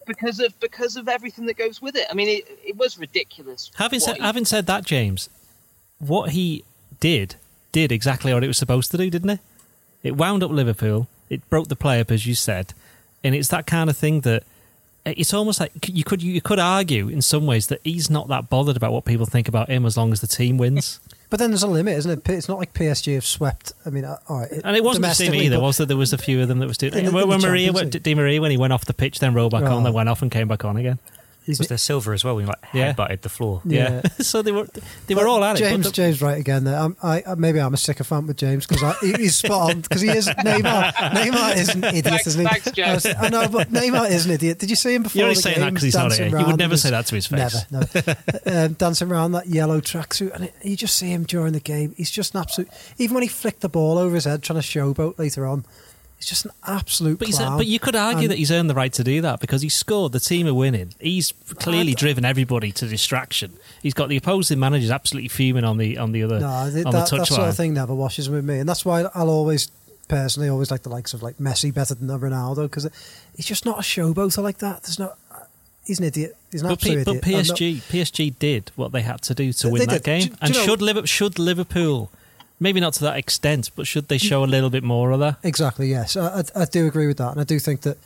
[0.05, 2.05] because of because of everything that goes with it.
[2.11, 3.71] I mean, it, it was ridiculous.
[3.75, 5.29] Having said, he- having said that, James,
[5.99, 6.63] what he
[6.99, 7.35] did
[7.73, 9.39] did exactly what it was supposed to do, didn't it?
[10.03, 11.07] It wound up Liverpool.
[11.29, 12.73] It broke the play up, as you said,
[13.23, 14.43] and it's that kind of thing that
[15.05, 18.49] it's almost like you could you could argue in some ways that he's not that
[18.49, 20.99] bothered about what people think about him as long as the team wins.
[21.33, 22.29] But then there's a limit, isn't it?
[22.29, 23.73] It's not like PSG have swept.
[23.87, 24.51] I mean, uh, all right.
[24.51, 25.87] And it wasn't him domestically, either, was there?
[25.87, 26.93] There was a few of them that was doing.
[26.93, 29.33] In the- when the Maria went, Di Maria when he went off the pitch, then
[29.33, 30.99] rolled back on, then went off and came back on again.
[31.45, 32.35] He's- Was there Silva as well?
[32.35, 32.93] We like Yeah.
[32.93, 33.61] headbutted the floor.
[33.65, 34.67] Yeah, so they were
[35.07, 35.59] they were all at it.
[35.59, 36.63] James, the- James, right again.
[36.63, 40.01] There, I'm, I I- maybe I'm a sycophant with James because he's spot on because
[40.01, 40.93] he is Neymar.
[40.93, 42.47] Neymar is an idiot, Thanks- isn't he?
[42.47, 43.05] thanks, James.
[43.05, 44.59] I, know, but Neymar is an idiot.
[44.59, 45.19] Did you see him before?
[45.19, 46.39] You're only saying game, that 'cause he's not dancing here.
[46.39, 47.65] You would around never say that to his face.
[47.71, 47.85] Never,
[48.45, 48.55] no.
[48.65, 51.93] um, dancing around that yellow tracksuit, and it, you just see him during the game.
[51.97, 52.69] He's just an absolute.
[52.97, 55.65] Even when he flicked the ball over his head, trying to showboat later on,
[56.23, 57.57] He's just an absolute But, he's, clown.
[57.57, 59.67] but you could argue And- that he's earned the right to do that because he
[59.67, 60.13] scored.
[60.13, 60.93] The team are winning.
[61.01, 63.51] He's clearly driven everybody to distraction.
[63.81, 66.71] He's got the opposing managers absolutely fuming on the on the other No, I on
[66.73, 69.69] that, the that sort of thing never washes with me, and that's why I'll always
[70.07, 72.87] personally always like the likes of like Messi better than Ronaldo because
[73.35, 74.83] he's just not a showboater like that.
[74.83, 75.17] There's not.
[75.85, 76.37] He's an idiot.
[76.49, 77.45] He's an But, P- absolute but idiot.
[77.47, 80.03] PSG PSG did what they had to do to They- win they that did.
[80.03, 80.21] game.
[80.21, 82.09] Do- do and you know- should Liverpool should Liverpool
[82.59, 85.37] maybe not to that extent, but should they show a little bit more of that?
[85.43, 85.87] Exactly.
[85.89, 87.97] Yes, I, I, I do agree with that, and I do think that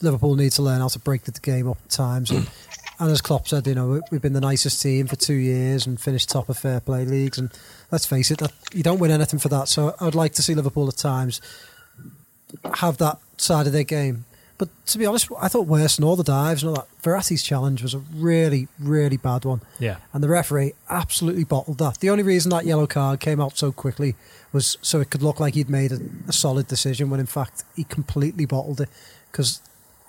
[0.00, 2.30] Liverpool need to learn how to break the game up at times.
[2.30, 2.48] And,
[3.00, 5.86] and as Klopp said, you know, we- we've been the nicest team for two years
[5.86, 7.38] and finished top of fair play leagues.
[7.38, 7.50] And
[7.90, 9.66] let's face it, that you don't win anything for that.
[9.68, 11.40] So I'd like to see Liverpool at times
[12.74, 14.24] have that side of their game.
[14.58, 16.88] But to be honest, I thought worse than all the dives and all that.
[17.02, 19.60] Verratti's challenge was a really, really bad one.
[19.78, 19.98] Yeah.
[20.12, 22.00] And the referee absolutely bottled that.
[22.00, 24.16] The only reason that yellow card came out so quickly
[24.52, 27.62] was so it could look like he'd made a, a solid decision when in fact
[27.76, 28.88] he completely bottled it.
[29.30, 29.60] Because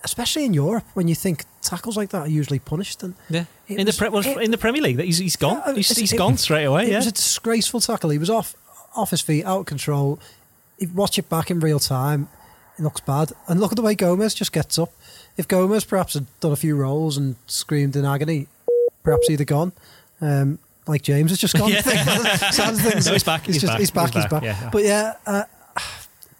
[0.03, 3.45] especially in Europe, when you think tackles like that are usually punished, and Yeah.
[3.67, 5.61] In the pre- it- in the Premier League, he's, he's gone.
[5.67, 6.85] Yeah, he's he's it- gone straight away.
[6.85, 6.97] it Yeah.
[6.97, 8.09] was a disgraceful tackle.
[8.09, 8.55] He was off
[8.95, 10.19] off his feet, out of control.
[10.79, 12.29] You watch it back in real time,
[12.79, 13.31] it looks bad.
[13.47, 14.91] And look at the way Gomez just gets up.
[15.37, 18.47] If Gomez perhaps had done a few rolls and screamed in agony,
[19.03, 19.73] perhaps he'd have gone.
[20.21, 21.69] Um, like James has just gone.
[21.73, 21.81] Yeah.
[22.51, 23.05] Sad things.
[23.05, 24.07] No, he's back, he's just, back, He's back.
[24.13, 24.43] he's He's back, back.
[24.43, 24.69] yeah.
[24.71, 25.43] But yeah, uh,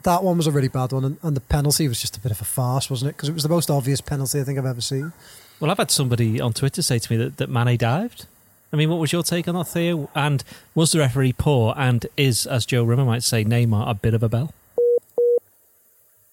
[0.03, 2.31] that one was a really bad one, and, and the penalty was just a bit
[2.31, 3.17] of a farce, wasn't it?
[3.17, 5.13] Because it was the most obvious penalty I think I've ever seen.
[5.59, 8.25] Well, I've had somebody on Twitter say to me that, that Mane dived.
[8.71, 10.09] I mean, what was your take on that, Theo?
[10.15, 11.73] And was the referee poor?
[11.75, 14.53] And is, as Joe Rimmer might say, Neymar a bit of a bell?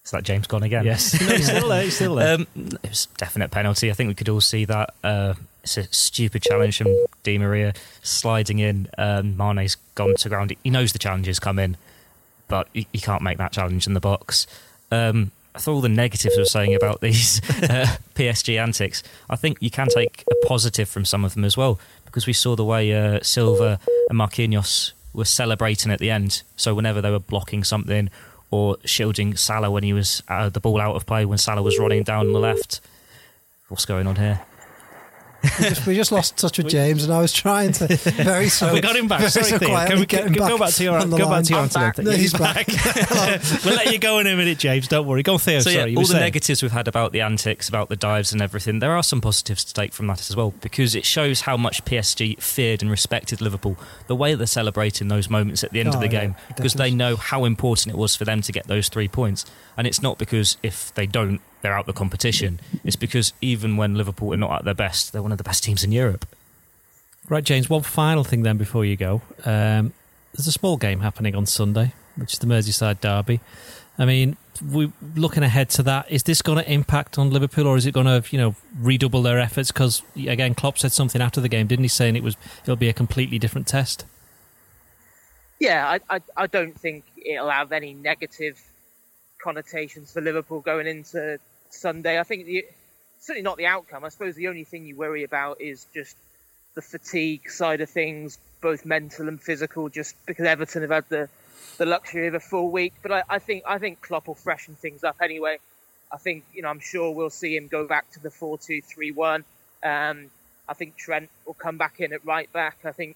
[0.07, 0.85] Is that James gone again?
[0.85, 1.19] Yes.
[1.27, 1.83] No, he's still there.
[1.83, 2.35] He's still there.
[2.35, 3.91] Um, it was definite penalty.
[3.91, 4.93] I think we could all see that.
[5.03, 8.87] Uh, it's a stupid challenge from Di Maria sliding in.
[8.97, 10.55] Um, Mane's gone to ground.
[10.63, 11.75] He knows the challenge is coming,
[12.47, 14.47] but he, he can't make that challenge in the box.
[14.93, 19.03] Um, I thought all the negatives we were saying about these uh, PSG antics.
[19.29, 22.31] I think you can take a positive from some of them as well, because we
[22.31, 23.77] saw the way uh, Silva
[24.09, 26.43] and Marquinhos were celebrating at the end.
[26.55, 28.09] So whenever they were blocking something
[28.49, 31.77] or shielding Salah when he was uh, the ball out of play, when Salah was
[31.79, 32.81] running down on the left.
[33.67, 34.41] What's going on here?
[35.43, 38.73] We just, we just lost touch with James, and I was trying to very so.
[38.73, 39.19] we got him back.
[39.19, 39.69] very Sorry, so Theo.
[39.69, 41.49] quietly Can we get him go, back back to your on the go back to
[41.49, 41.79] your I'm answer?
[41.79, 41.95] back.
[41.95, 42.19] then, No, Theo.
[42.19, 42.67] he's back.
[43.65, 44.87] we'll let you go in a minute, James.
[44.87, 45.23] Don't worry.
[45.23, 45.59] Go on, Theo.
[45.59, 46.21] so Sorry, yeah, you all were the saying.
[46.23, 49.63] negatives we've had about the antics, about the dives and everything, there are some positives
[49.65, 53.39] to take from that as well because it shows how much PSG feared and respected
[53.41, 53.77] Liverpool.
[54.07, 56.35] The way they're celebrating those moments at the end Oh, of the oh, yeah, game
[56.55, 59.45] because they know how important it was for them to get those three points.
[59.77, 62.61] And it's not because if they don't, they're out the competition.
[62.85, 65.65] It's because even when Liverpool are not at their best, they're one of the best
[65.65, 66.25] teams in Europe.
[67.27, 67.69] Right, James.
[67.69, 69.21] One final thing then before you go.
[69.43, 69.91] Um,
[70.33, 73.41] there's a small game happening on Sunday, which is the Merseyside derby.
[73.99, 74.37] I mean,
[74.71, 76.09] we looking ahead to that.
[76.09, 79.21] Is this going to impact on Liverpool, or is it going to, you know, redouble
[79.21, 79.73] their efforts?
[79.73, 81.89] Because again, Klopp said something after the game, didn't he?
[81.89, 84.05] Saying it was it'll be a completely different test.
[85.59, 88.57] Yeah, I, I, I don't think it'll have any negative
[89.43, 91.39] connotations for Liverpool going into
[91.73, 92.19] Sunday.
[92.19, 92.65] I think the,
[93.19, 94.03] certainly not the outcome.
[94.03, 96.15] I suppose the only thing you worry about is just
[96.75, 101.29] the fatigue side of things, both mental and physical, just because Everton have had the,
[101.77, 102.93] the luxury of a full week.
[103.01, 105.57] But I, I think I think Klopp will freshen things up anyway.
[106.11, 109.43] I think you know I'm sure we'll see him go back to the four-two-three-one.
[109.83, 110.29] Um,
[110.69, 112.77] I think Trent will come back in at right back.
[112.85, 113.15] I think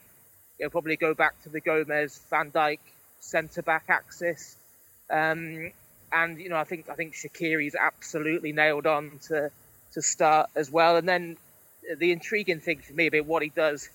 [0.58, 2.80] he'll probably go back to the Gomez Van Dijk
[3.20, 4.56] centre back axis.
[5.10, 5.72] Um,
[6.12, 9.52] and you know, I think I think Shaqiri's absolutely nailed on to
[9.94, 10.98] to start as well.
[10.98, 11.38] And then
[11.98, 13.90] the intriguing thing for me about what he does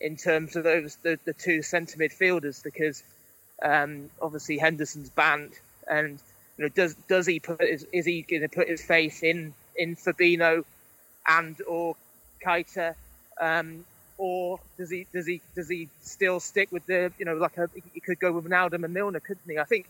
[0.00, 3.02] in terms of those the, the two centre midfielders, because
[3.62, 5.52] um, obviously Henderson's banned,
[5.88, 6.18] and
[6.56, 9.54] you know, does does he put his, is he going to put his faith in
[9.76, 10.64] in Fabinho
[11.26, 11.96] and or
[12.44, 12.94] Keita,
[13.40, 13.84] um,
[14.16, 17.68] or does he does he does he still stick with the you know like a
[17.92, 19.58] he could go with Ronaldo and Milner, couldn't he?
[19.58, 19.86] I think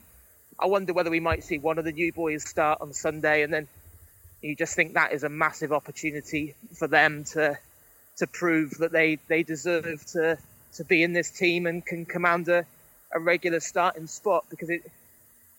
[0.59, 3.53] I wonder whether we might see one of the new boys start on Sunday, and
[3.53, 3.69] then
[4.43, 7.59] you just think that is a massive opportunity for them to
[8.19, 10.37] to prove that they they deserve to
[10.75, 12.65] to be in this team and can command a,
[13.15, 14.83] a regular starting spot because it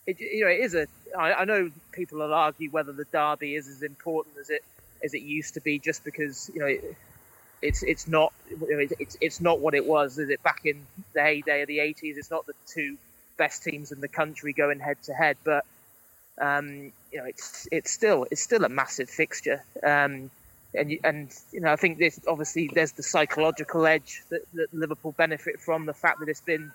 [0.05, 3.55] it you know it is a I, I know people will argue whether the derby
[3.55, 4.63] is as important as it
[5.03, 6.95] as it used to be just because you know it,
[7.61, 10.41] it's it's not it's it's not what it was is it?
[10.43, 12.97] Back in the heyday of the 80s it's not the two
[13.39, 15.65] best teams in the country going head to head but
[16.39, 20.29] um, you know it's it's still it's still a massive fixture um,
[20.75, 25.13] and and you know I think this obviously there's the psychological edge that, that Liverpool
[25.17, 26.71] benefit from the fact that it's been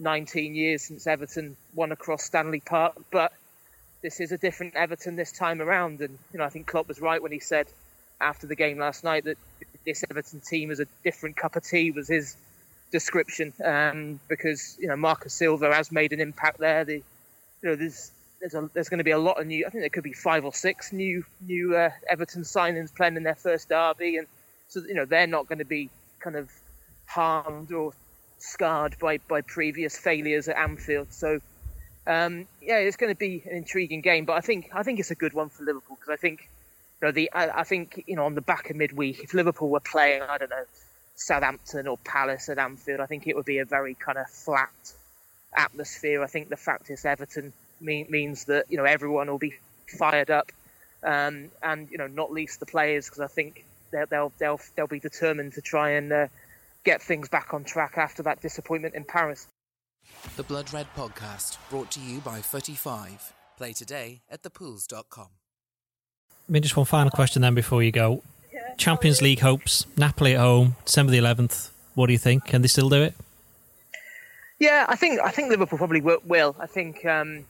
[0.00, 3.32] 19 years since Everton won across Stanley Park but
[4.02, 6.00] this is a different Everton this time around.
[6.00, 7.66] And you know, I think Klopp was right when he said
[8.20, 9.38] after the game last night that
[9.84, 12.36] this Everton team is a different cup of tea was his
[12.90, 16.84] description um, because you know Marcus Silva has made an impact there.
[16.84, 19.66] The, you know, there's there's, a, there's going to be a lot of new.
[19.66, 23.22] I think there could be five or six new new uh, Everton signings playing in
[23.22, 24.26] their first derby, and
[24.68, 26.50] so you know they're not going to be kind of
[27.06, 27.92] harmed or
[28.38, 31.12] scarred by by previous failures at Anfield.
[31.12, 31.40] So
[32.06, 35.10] um, yeah, it's going to be an intriguing game, but I think I think it's
[35.10, 36.48] a good one for Liverpool because I think
[37.00, 39.68] you know the I, I think you know on the back of midweek if Liverpool
[39.68, 40.64] were playing I don't know
[41.18, 44.70] Southampton or Palace at Anfield, I think it would be a very kind of flat
[45.56, 46.22] atmosphere.
[46.22, 49.54] I think the fact is Everton mean, means that you know everyone will be
[49.98, 50.52] fired up,
[51.02, 54.86] um, and you know not least the players because I think they'll, they'll they'll they'll
[54.86, 56.26] be determined to try and uh,
[56.84, 59.46] get things back on track after that disappointment in Paris.
[60.36, 63.34] The Blood Red Podcast, brought to you by 35.
[63.56, 65.28] Play today at thepools.com.
[66.48, 68.22] I mean, just one final question then before you go.
[68.78, 71.70] Champions League hopes, Napoli at home, December the 11th.
[71.94, 72.46] What do you think?
[72.46, 73.14] Can they still do it?
[74.60, 76.56] Yeah, I think I think Liverpool probably will.
[76.58, 77.44] I think um,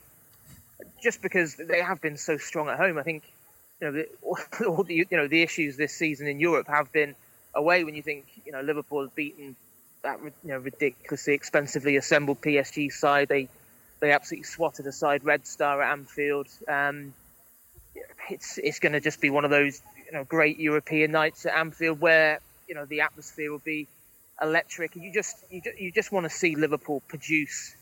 [1.01, 3.23] just because they have been so strong at home, I think
[3.79, 7.15] you know the, all the you know the issues this season in Europe have been
[7.55, 7.83] away.
[7.83, 9.55] When you think you know Liverpool have beaten
[10.03, 13.49] that you know ridiculously expensively assembled PSG side, they
[13.99, 16.47] they absolutely swatted aside Red Star at Anfield.
[16.67, 17.13] Um,
[18.29, 21.53] it's it's going to just be one of those you know great European nights at
[21.55, 23.87] Anfield where you know the atmosphere will be
[24.41, 27.75] electric, you just you just, you just want to see Liverpool produce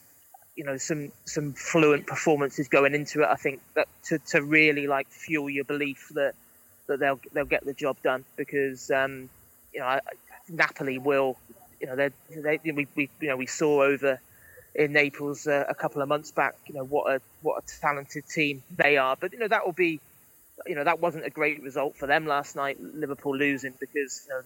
[0.55, 3.27] you know some some fluent performances going into it.
[3.27, 6.33] I think that to, to really like fuel your belief that
[6.87, 9.29] that they'll they'll get the job done because um,
[9.73, 9.99] you know I,
[10.49, 11.37] Napoli will
[11.79, 14.19] you know they they we, we you know we saw over
[14.75, 18.27] in Naples uh, a couple of months back you know what a what a talented
[18.27, 19.99] team they are but you know that will be
[20.65, 24.33] you know that wasn't a great result for them last night Liverpool losing because you
[24.33, 24.41] know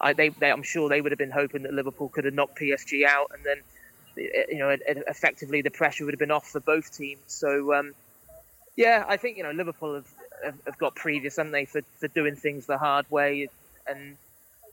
[0.00, 2.58] I, they, they I'm sure they would have been hoping that Liverpool could have knocked
[2.58, 3.58] PSG out and then
[4.16, 7.20] you know, effectively the pressure would have been off for both teams.
[7.26, 7.94] So, um,
[8.76, 10.08] yeah, I think you know Liverpool have,
[10.44, 13.48] have, have, got previous, haven't they, for, for doing things the hard way,
[13.86, 14.16] and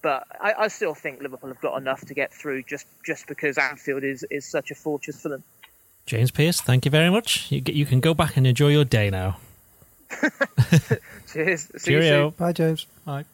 [0.01, 3.57] but I, I, still think Liverpool have got enough to get through just just because
[3.57, 5.43] Anfield is is such a fortress for them.
[6.05, 7.51] James Pearce, thank you very much.
[7.51, 9.37] You you can go back and enjoy your day now.
[11.31, 11.67] Cheers.
[11.77, 12.31] See Cheerio.
[12.31, 12.87] Bye, James.
[13.05, 13.25] Bye.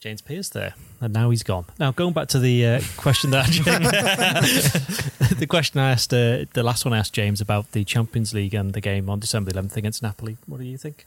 [0.00, 1.66] James Pearce there, and now he's gone.
[1.78, 3.46] Now going back to the uh, question that
[5.38, 8.54] the question I asked, uh, the last one I asked James about the Champions League
[8.54, 10.38] and the game on December 11th against Napoli.
[10.46, 11.04] What do you think?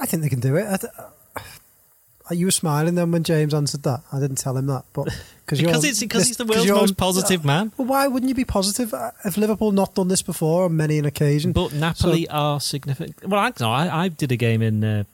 [0.00, 0.80] I think they can do it.
[0.80, 0.92] Th-
[2.30, 4.02] you were smiling then when James answered that.
[4.12, 5.08] I didn't tell him that, but
[5.60, 7.72] because it's because he's the world's most positive man.
[7.76, 8.94] Well, why wouldn't you be positive?
[9.24, 11.52] If Liverpool not done this before on many an occasion?
[11.52, 13.28] But Napoli so, are significant.
[13.28, 15.04] Well, I, no, I, I did a game in uh,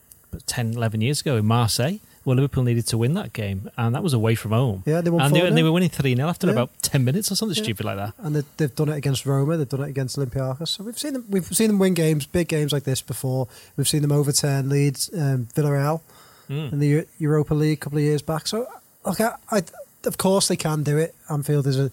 [0.46, 4.03] 10, 11 years ago in Marseille well, Liverpool needed to win that game, and that
[4.03, 4.83] was away from home.
[4.85, 6.53] Yeah, they won and, they, and they were winning 3 0 after yeah.
[6.53, 7.62] about 10 minutes or something yeah.
[7.62, 8.12] stupid like that.
[8.18, 10.68] And they, have done it against Roma, they've done it against Olympiacos.
[10.68, 13.48] So we've seen them, we've seen them win games, big games like this before.
[13.79, 16.03] We've seen them overturn Leeds, um, Villarreal
[16.51, 16.70] mm.
[16.70, 18.46] in the Europa League a couple of years back.
[18.46, 18.66] So,
[19.07, 19.62] okay, I,
[20.04, 21.14] of course they can do it.
[21.30, 21.90] Anfield is a,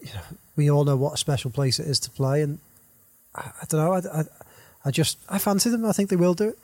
[0.00, 0.20] you know,
[0.56, 2.58] we all know what a special place it is to play, and
[3.34, 4.24] I, I don't know, I, I,
[4.86, 5.84] I just, I fancy them.
[5.84, 6.58] I think they will do it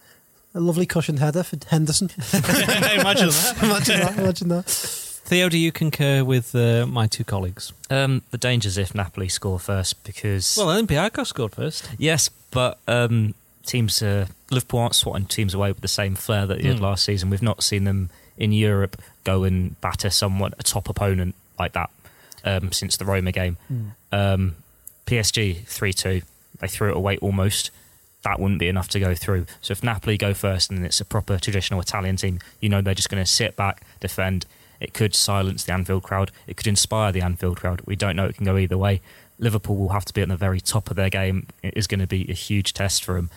[0.54, 2.10] a lovely cushioned header for Henderson.
[2.32, 3.58] imagine that.
[3.62, 4.18] imagine that.
[4.18, 4.64] Imagine that.
[5.24, 7.72] Theo, do you concur with uh, my two colleagues?
[7.90, 11.88] Um, the dangers if Napoli score first because well, Olympiacos scored first.
[11.96, 16.58] Yes, but um, teams uh, Liverpool aren't swatting teams away with the same flair that
[16.58, 16.82] they did mm.
[16.82, 17.30] last season.
[17.30, 21.90] We've not seen them in Europe go and batter someone a top opponent like that
[22.44, 23.56] um, since the Roma game.
[24.12, 24.52] Mm.
[25.06, 26.22] PSG three two,
[26.60, 27.70] they threw it away almost
[28.22, 29.46] that wouldn't be enough to go through.
[29.60, 32.94] So if Napoli go first and it's a proper traditional Italian team, you know they're
[32.94, 34.46] just going to sit back, defend.
[34.80, 36.30] It could silence the Anfield crowd.
[36.46, 37.82] It could inspire the Anfield crowd.
[37.84, 38.26] We don't know.
[38.26, 39.00] It can go either way.
[39.38, 41.46] Liverpool will have to be at the very top of their game.
[41.62, 43.30] It is going to be a huge test for them.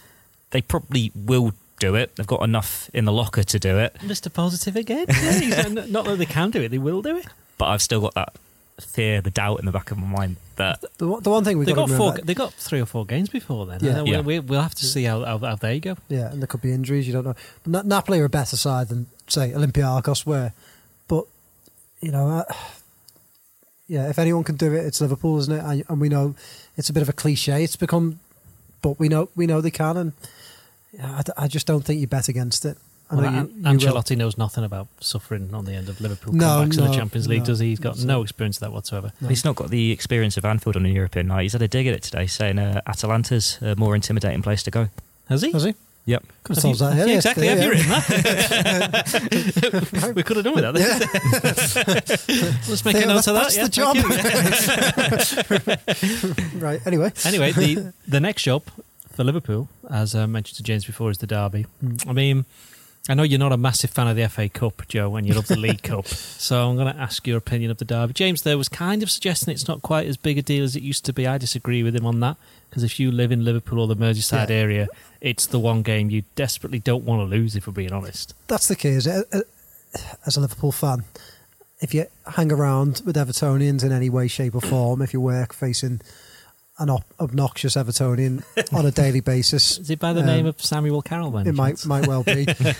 [0.51, 2.15] They probably will do it.
[2.15, 3.95] They've got enough in the locker to do it.
[3.99, 4.31] Mr.
[4.31, 5.05] Positive again.
[5.09, 7.25] Yeah, not that they can do it, they will do it.
[7.57, 8.33] But I've still got that
[8.79, 11.65] fear, the doubt in the back of my mind that the, the one thing we
[11.65, 13.79] they got, got four, they got three or four games before then.
[13.81, 14.21] Yeah, yeah.
[14.21, 15.97] We, will have to see how, how, how, they go.
[16.07, 17.07] Yeah, and there could be injuries.
[17.07, 17.35] You don't know.
[17.65, 20.53] But Napoli are a better side than say Olympiacos were,
[21.07, 21.25] but
[22.01, 22.53] you know, uh,
[23.87, 25.63] yeah, if anyone can do it, it's Liverpool, isn't it?
[25.63, 26.35] And, and, we know
[26.77, 27.63] it's a bit of a cliche.
[27.63, 28.19] It's become,
[28.81, 30.34] but we know we know they can, and yeah,
[31.01, 32.77] I, I just don't think you bet against it.
[33.11, 33.55] I know Well, you, An- you
[33.87, 33.93] will.
[33.95, 37.27] Ancelotti knows nothing about suffering on the end of Liverpool No, comebacks in the Champions
[37.27, 37.45] League, no.
[37.45, 37.69] does he?
[37.69, 39.11] He's got So- no experience of that whatsoever.
[39.21, 39.27] No.
[39.29, 41.43] He's not got the experience of Anfield on a European night.
[41.43, 44.71] He's had a dig at it today, saying uh, Atalanta's a more intimidating place to
[44.71, 44.89] go.
[45.29, 45.51] Has he?
[45.51, 45.75] Has he?
[46.07, 46.23] Yep.
[46.43, 47.15] Could have Have told you- us that yeah, earlier.
[47.17, 47.47] exactly.
[47.47, 48.03] Have you written that?
[50.15, 50.73] we could have done with that.
[50.75, 50.99] then.
[52.69, 53.43] Let's make a Theo, note of that.
[53.43, 53.95] that's yeah, the job.
[56.61, 56.79] Right.
[56.87, 57.11] Anyway.
[57.25, 58.63] anyway, the the next job
[59.15, 61.65] for Liverpool, as I mentioned to James before, is the derby.
[62.07, 62.45] I mean,
[63.07, 65.47] I know you're not a massive fan of the FA Cup, Joe, and you love
[65.47, 66.07] the League Cup.
[66.07, 68.13] So I'm going to ask your opinion of the derby.
[68.13, 70.83] James there was kind of suggesting it's not quite as big a deal as it
[70.83, 71.27] used to be.
[71.27, 72.37] I disagree with him on that
[72.69, 74.55] because if you live in Liverpool or the Merseyside Yeah.
[74.55, 74.87] area,
[75.21, 77.55] it's the one game you desperately don't want to lose.
[77.55, 79.05] If we're being honest, That's the case.
[79.07, 79.41] Uh, uh,
[80.25, 81.03] As a Liverpool fan,
[81.79, 82.05] if you
[82.35, 86.01] hang around with Evertonians in any way, shape, or form, if you work facing
[86.77, 90.61] an ob- obnoxious Evertonian on a daily basis, is it by the Um, name of
[90.61, 91.31] Samuel Carroll?
[91.31, 92.43] Then it might might well be.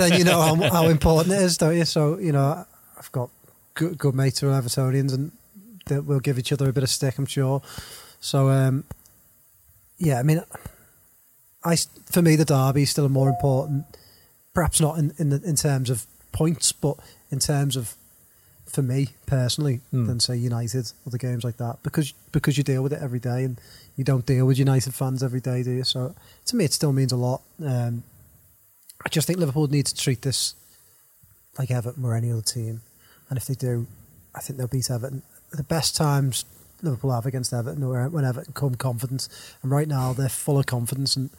[0.00, 1.84] then you know how, how important it is, don't you?
[1.84, 2.64] So you know,
[2.98, 3.30] I've got
[3.74, 5.32] good, good mates who are Evertonians, and
[5.86, 7.62] that will give each other a bit of stick, I'm sure.
[8.20, 8.84] So um,
[9.98, 10.42] yeah, I mean,
[11.64, 11.76] I
[12.10, 13.84] for me the derby is still more important.
[14.54, 16.96] Perhaps not in in, the, in terms of points, but
[17.30, 17.94] in terms of
[18.66, 20.06] for me personally Hmm.
[20.06, 23.20] than say United or the games like that because because you deal with it every
[23.20, 23.60] day and
[23.96, 25.84] you don't deal with United fans every day, do you?
[25.84, 26.14] So
[26.46, 27.42] to me, it still means a lot.
[27.64, 28.02] Um,
[29.04, 30.54] I just think Liverpool need to treat this
[31.58, 32.82] like Everton or any other team,
[33.30, 33.86] and if they do,
[34.34, 35.22] I think they'll beat Everton.
[35.52, 36.44] The best times
[36.82, 39.28] Liverpool have against Everton or when Everton come confident,
[39.62, 41.16] and right now they're full of confidence.
[41.16, 41.30] And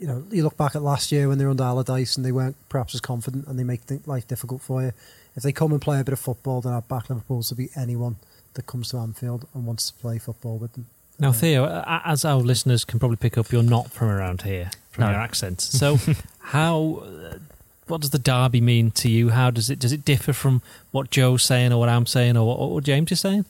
[0.00, 2.32] you know, you look back at last year when they were under Allardyce and they
[2.32, 4.92] weren't perhaps as confident, and they make th- life difficult for you.
[5.36, 7.70] If they come and play a bit of football, then I back Liverpool to beat
[7.76, 8.16] anyone
[8.54, 10.86] that comes to Anfield and wants to play football with them.
[11.18, 14.70] Now, Uh, Theo, as our listeners can probably pick up, you're not from around here
[14.90, 15.10] from No.
[15.10, 15.60] your accent.
[15.60, 15.98] So,
[16.40, 17.38] how, uh,
[17.86, 19.28] what does the derby mean to you?
[19.30, 22.46] How does it does it differ from what Joe's saying or what I'm saying or
[22.46, 23.44] what, what James is saying?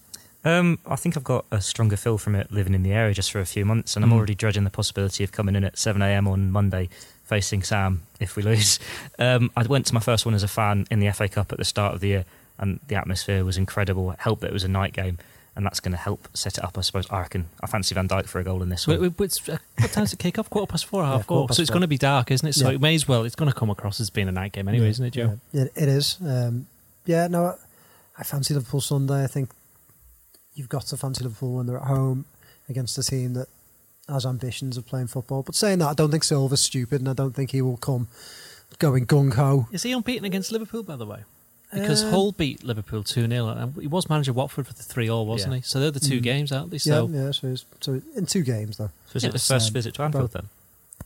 [0.45, 3.30] Um, I think I've got a stronger feel from it living in the area just
[3.30, 4.14] for a few months, and I'm Mm.
[4.14, 6.26] already dreading the possibility of coming in at 7 a.m.
[6.26, 6.88] on Monday
[7.24, 8.78] facing Sam if we lose.
[9.18, 11.59] Um, I went to my first one as a fan in the FA Cup at
[11.59, 12.24] the start of the year,
[12.59, 14.11] and the atmosphere was incredible.
[14.12, 15.18] It helped that it was a night game,
[15.55, 17.07] and that's going to help set it up, I suppose.
[17.11, 17.51] I reckon.
[17.62, 18.97] I fancy Van Dijk for a goal in this one.
[18.97, 20.49] Wait, wait, wait, it's, uh, what time does it kick off?
[20.49, 21.49] Quarter past four, half Yeah, four.
[21.49, 21.74] past So it's four.
[21.74, 22.55] going to be dark, isn't it?
[22.55, 22.76] So Yeah.
[22.76, 23.24] it may as well.
[23.24, 25.38] It's going to come across as being a night game anyway, Yeah, isn't it, Joe?
[25.53, 26.16] Yeah, it, it is.
[26.24, 26.66] Um,
[27.05, 27.55] yeah, no, I,
[28.18, 29.22] I fancy Liverpool Sunday.
[29.22, 29.51] I think
[30.55, 32.24] you've got to fancy Liverpool when they're at home
[32.68, 33.48] against a team that
[34.09, 35.42] has ambitions of playing football.
[35.42, 38.09] But saying that, I don't think Silva's stupid, and I don't think he will come
[38.78, 39.66] going gung ho.
[39.72, 41.24] Is he unbeaten against Liverpool, by the way?
[41.72, 44.82] Because Um, Hull beat Liverpool 2 0, and he was manager of Watford for the
[44.82, 45.57] 3 all, wasn't Yeah.
[45.59, 45.62] he?
[45.62, 46.22] So they're the two Mm.
[46.22, 46.78] games, aren't they?
[46.78, 47.30] So yeah, yeah.
[47.30, 48.90] So, so in two games though.
[49.12, 50.48] so is it the Yes, first um, visit to Anfield then?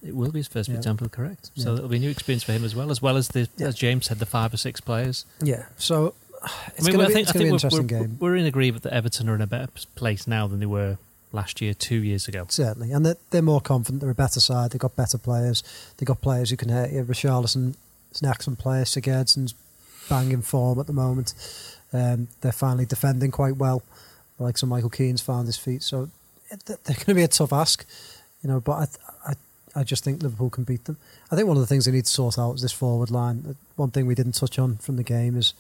[0.02, 0.76] It will be his first Yeah.
[0.76, 1.50] example, correct?
[1.56, 1.76] So Yeah.
[1.78, 3.68] it'll be a new experience for him as well, as well as the Yeah.
[3.68, 5.26] as James said, the five or six players.
[5.42, 5.66] Yeah.
[5.76, 6.14] So
[6.76, 8.16] it's I mean, going to be, think, it's gonna be an interesting we're, game.
[8.20, 10.98] we're, we're in agreement that Everton are in a better place now than they were
[11.32, 12.46] last year, two years ago.
[12.48, 14.00] Certainly, and they're, they're more confident.
[14.00, 14.70] They're a better side.
[14.70, 15.62] They've got better players.
[15.96, 17.02] They've got players who can hurt you.
[17.02, 17.74] Richarlison
[18.12, 18.84] is an excellent player.
[18.84, 19.54] Sigurdsson's
[20.08, 21.34] banging form at the moment.
[21.92, 23.82] Um, they're finally defending quite well.
[24.38, 25.82] Like some Michael Keane's found his feet.
[25.82, 26.10] So
[26.66, 27.86] they're going to be a tough ask,
[28.42, 28.60] you know.
[28.60, 29.34] But I, I,
[29.76, 30.96] I just think Liverpool can beat them.
[31.30, 33.56] I think one of the things they need to sort out is this forward line.
[33.76, 35.54] One thing we didn't touch on from the game is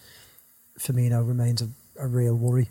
[0.78, 1.68] Firmino remains a,
[1.98, 2.68] a real worry.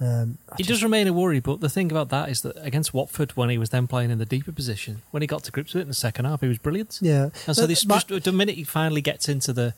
[0.00, 3.32] Um, He does remain a worry, but the thing about that is that against Watford,
[3.36, 5.80] when he was then playing in the deeper position, when he got to grips with
[5.80, 6.98] it in the second half, he was brilliant.
[7.00, 9.74] Yeah, And so this just the minute he finally gets into the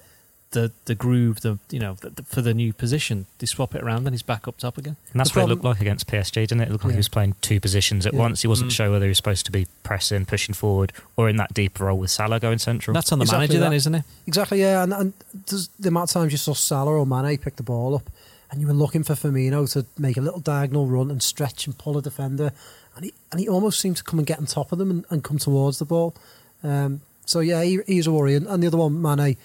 [0.53, 3.83] the, the groove, the you know the, the, for the new position, they swap it
[3.83, 4.97] around, and he's back up top again.
[5.13, 6.69] And that's the what it looked like against PSG, didn't it?
[6.69, 6.97] It looked like Yeah.
[6.97, 8.21] he was playing two positions at Yeah.
[8.21, 8.43] once.
[8.43, 8.75] He wasn't Mm.
[8.75, 11.99] sure whether he was supposed to be pressing, pushing forward, or in that deep role
[11.99, 12.95] with Salah going central.
[12.95, 14.05] That's on the Exactly manager then, isn't it?
[14.27, 14.83] Exactly, yeah.
[14.83, 15.13] And, and
[15.49, 18.09] there's the amount of times you saw Salah or Mane pick the ball up
[18.51, 21.77] and you were looking for Firmino to make a little diagonal run and stretch and
[21.77, 22.53] pull a defender.
[22.95, 25.05] And he, and he almost seemed to come and get on top of them and,
[25.11, 26.15] and come towards the ball.
[26.63, 28.35] Um, so, yeah, he, he's a worry.
[28.37, 29.37] And, and the other one, Mane,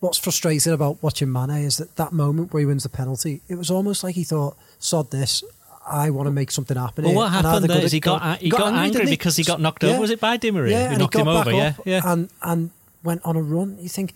[0.00, 3.54] what's frustrating about watching Mane is that that moment where he wins the penalty, it
[3.56, 5.42] was almost like he thought, sod this.
[5.88, 7.04] I want to make something happen.
[7.04, 9.12] Well, what happened there he at- got he got, angry, didn't he?
[9.12, 9.90] because he got knocked Yeah.
[9.90, 10.00] over.
[10.00, 10.72] Was it by Di Maria?
[10.80, 11.52] Yeah, he knocked got him over.
[11.52, 12.00] Yeah, yeah.
[12.04, 12.70] and and
[13.04, 13.78] went on a run.
[13.80, 14.14] You think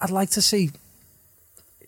[0.00, 0.70] I'd like to see.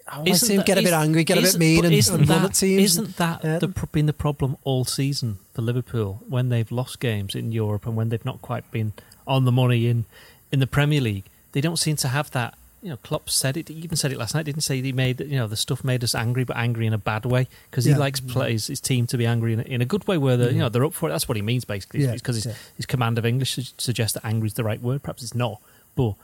[0.08, 1.84] I want to Isn't see him that- get a bit angry, get a bit mean,
[1.84, 2.82] and, isn't and run that, at teams.
[2.82, 3.58] Isn't that Yeah.
[3.60, 7.94] the, been the problem all season for Liverpool when they've lost games in Europe and
[7.94, 8.92] when they've not quite been
[9.24, 10.04] on the money in
[10.50, 11.26] in the Premier League?
[11.52, 12.54] They don't seem to have that.
[12.82, 13.68] You know, Klopp said it.
[13.68, 14.46] He even said it last night.
[14.46, 16.98] Didn't say he made you know the stuff made us angry, but angry in a
[16.98, 17.98] bad way because he Yeah.
[17.98, 18.30] likes mm.
[18.30, 20.58] plays his team to be angry in a, in a good way where they you
[20.58, 20.72] know mm.
[20.72, 21.12] they're up for it.
[21.12, 22.02] That's what he means basically.
[22.04, 22.54] Yeah, because his, yeah.
[22.76, 25.02] his command of English suggests that angry is the right word.
[25.02, 25.60] Perhaps it's not,
[25.94, 26.14] but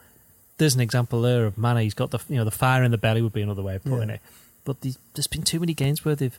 [0.59, 1.79] there's an example there of Mane.
[1.79, 3.85] He's got the you know the fire in the belly would be another way of
[3.85, 4.21] putting it.
[4.65, 6.39] But the, there's been too many games where they've.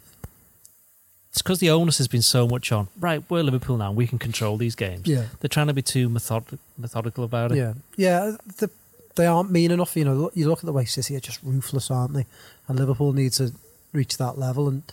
[1.31, 2.87] It's because the onus has been so much on.
[2.99, 3.91] Right, we're Liverpool now.
[3.91, 5.05] We can control these games.
[5.05, 5.25] Yeah.
[5.39, 7.57] They're trying to be too method- methodical about it.
[7.57, 8.37] Yeah, yeah.
[8.57, 8.71] The,
[9.17, 9.95] they aren't mean enough.
[9.97, 12.25] You know, you look at the way City are just ruthless, aren't they?
[12.67, 13.51] And Liverpool need to
[13.91, 14.83] reach that level, and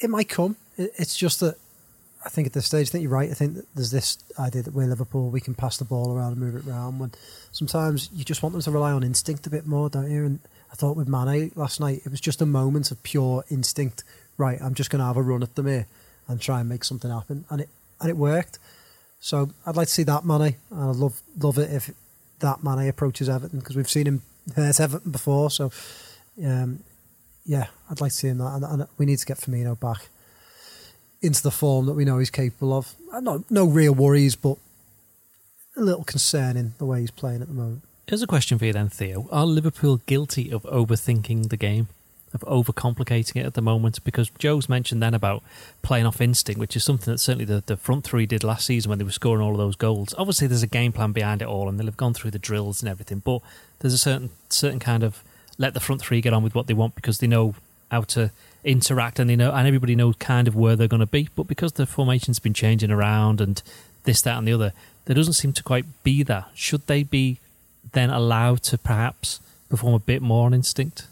[0.00, 0.56] it might come.
[0.76, 1.56] It's just that
[2.24, 3.30] I think at this stage, I think you're right.
[3.30, 6.40] I think there's this idea that we're Liverpool, we can pass the ball around and
[6.40, 6.98] move it around.
[6.98, 7.12] When
[7.50, 10.24] sometimes you just want them to rely on instinct a bit more, don't you?
[10.24, 10.38] And
[10.70, 14.04] I thought with Mane last night, it was just a moment of pure instinct.
[14.38, 15.86] Right, I'm just going to have a run at them here
[16.26, 17.68] and try and make something happen, and it
[18.00, 18.58] and it worked.
[19.20, 21.90] So I'd like to see that Mane, and I'd love love it if
[22.42, 24.22] that Mane approaches Everton because we've seen him
[24.54, 25.50] hurt Everton before.
[25.50, 25.72] So
[26.44, 26.80] um,
[27.44, 30.08] yeah, I'd like to see him that, and, and we need to get Firmino back
[31.20, 32.94] into the form that we know he's capable of.
[33.12, 34.58] Uh, No, no real worries, but
[35.76, 37.82] a little concerning the way he's playing at the moment.
[38.08, 39.28] Here's a question for you then, Theo.
[39.30, 41.88] Are Liverpool guilty of overthinking the game,
[42.34, 44.02] of overcomplicating it at the moment?
[44.04, 45.42] Because Joe's mentioned then about
[45.82, 48.88] playing off instinct, which is something that certainly the, the front three did last season
[48.88, 50.14] when they were scoring all of those goals.
[50.18, 52.82] Obviously, there's a game plan behind it all, and they'll have gone through the drills
[52.82, 53.20] and everything.
[53.20, 53.40] But
[53.80, 55.22] there's a certain certain kind of
[55.58, 57.54] let the front three get on with what they want because they know
[57.90, 58.30] how to
[58.64, 61.28] interact and they know and everybody knows kind of where they're going to be.
[61.34, 63.62] But because the formation's been changing around and
[64.04, 64.72] this, that, and the other,
[65.04, 66.48] there doesn't seem to quite be that.
[66.54, 67.38] Should they be
[67.92, 71.06] then allowed to perhaps perform a bit more on instinct?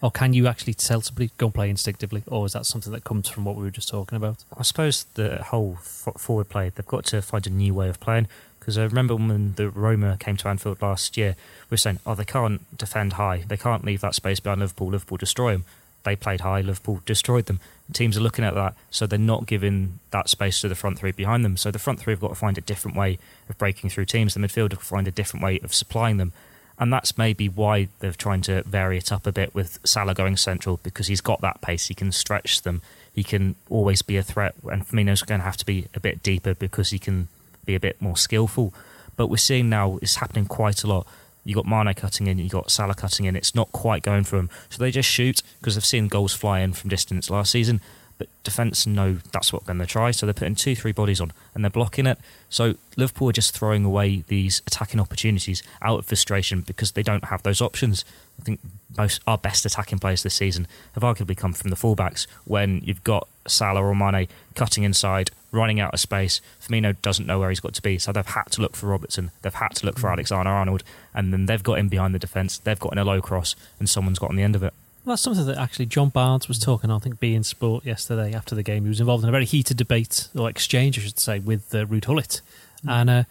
[0.00, 2.22] Or can you actually tell somebody go and play instinctively?
[2.26, 4.44] Or is that something that comes from what we were just talking about?
[4.56, 7.98] I suppose the whole f- forward play, they've got to find a new way of
[7.98, 8.28] playing.
[8.60, 11.34] Because I remember when the Roma came to Anfield last year,
[11.70, 13.44] we were saying, oh, they can't defend high.
[13.48, 14.88] They can't leave that space behind Liverpool.
[14.88, 15.64] Liverpool destroy them.
[16.04, 16.60] They played high.
[16.60, 17.60] Liverpool destroyed them.
[17.92, 21.12] Teams are looking at that, so they're not giving that space to the front three
[21.12, 21.56] behind them.
[21.56, 23.18] So the front three have got to find a different way
[23.48, 24.34] of breaking through teams.
[24.34, 26.32] The midfield have got to find a different way of supplying them.
[26.78, 30.36] And that's maybe why they're trying to vary it up a bit with Salah going
[30.36, 31.88] central because he's got that pace.
[31.88, 32.82] He can stretch them.
[33.12, 34.54] He can always be a threat.
[34.70, 37.28] And Firmino's going to have to be a bit deeper because he can
[37.64, 38.72] be a bit more skillful.
[39.16, 41.06] But we're seeing now it's happening quite a lot.
[41.44, 43.34] You got Mane cutting in, you got Salah cutting in.
[43.34, 46.60] It's not quite going for them, so they just shoot because they've seen goals fly
[46.60, 47.80] in from distance last season.
[48.18, 51.20] But defence know that's what they're going to try, so they're putting two, three bodies
[51.20, 52.18] on and they're blocking it.
[52.50, 57.26] So Liverpool are just throwing away these attacking opportunities out of frustration because they don't
[57.26, 58.04] have those options.
[58.40, 58.60] I think
[58.96, 63.04] most our best attacking players this season have arguably come from the fullbacks when you've
[63.04, 66.40] got Salah or Mane cutting inside, running out of space.
[66.60, 69.30] Firmino doesn't know where he's got to be, so they've had to look for Robertson,
[69.42, 70.14] they've had to look for hmm.
[70.14, 70.82] Alexander Arnold,
[71.14, 73.88] and then they've got in behind the defence, they've got in a low cross, and
[73.88, 74.74] someone's got on the end of it.
[75.08, 78.54] Well, that's something that actually John Barnes was talking, I think, beIN Sport yesterday after
[78.54, 78.82] the game.
[78.82, 81.86] He was involved in a very heated debate, or exchange, I should say, with uh,
[81.86, 82.42] Ruud Gullit.
[82.86, 83.22] And uh,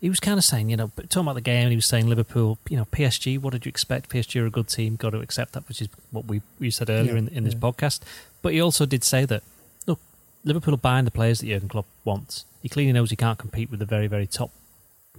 [0.00, 2.08] he was kind of saying, you know, talking about the game, and he was saying
[2.08, 4.08] Liverpool, you know, PSG, what did you expect?
[4.08, 6.88] PSG are a good team, got to accept that, which is what we, we said
[6.88, 7.60] earlier Yeah, in, in this yeah.
[7.60, 8.00] podcast.
[8.40, 9.42] But he also did say that,
[9.86, 10.00] look,
[10.42, 12.46] Liverpool are buying the players that Jurgen Klopp wants.
[12.62, 14.52] He clearly knows he can't compete with the very, very top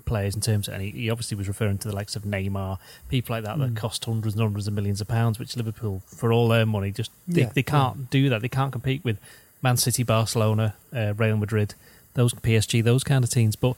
[0.06, 2.80] players in terms of, and he, he obviously was referring to the likes of Neymar,
[3.10, 6.32] people like that that cost hundreds and hundreds of millions of pounds, which Liverpool, for
[6.32, 8.42] all their money, just they, Yeah, they can't do that.
[8.42, 9.20] They can't compete with
[9.62, 11.76] Man City, Barcelona, uh, Real Madrid,
[12.14, 13.56] those PSG, those kind of teams.
[13.56, 13.76] But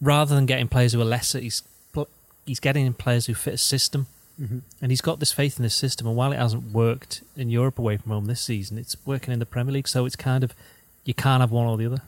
[0.00, 1.62] rather than getting players who are lesser, he's
[2.46, 4.06] he's getting in players who fit a system.
[4.40, 4.58] Mm-hmm.
[4.82, 7.78] And he's got this faith in this system, and while it hasn't worked in Europe
[7.78, 9.86] away from home this season, it's working in the Premier League.
[9.86, 10.54] So it's kind of
[11.04, 12.02] you can't have one or the other.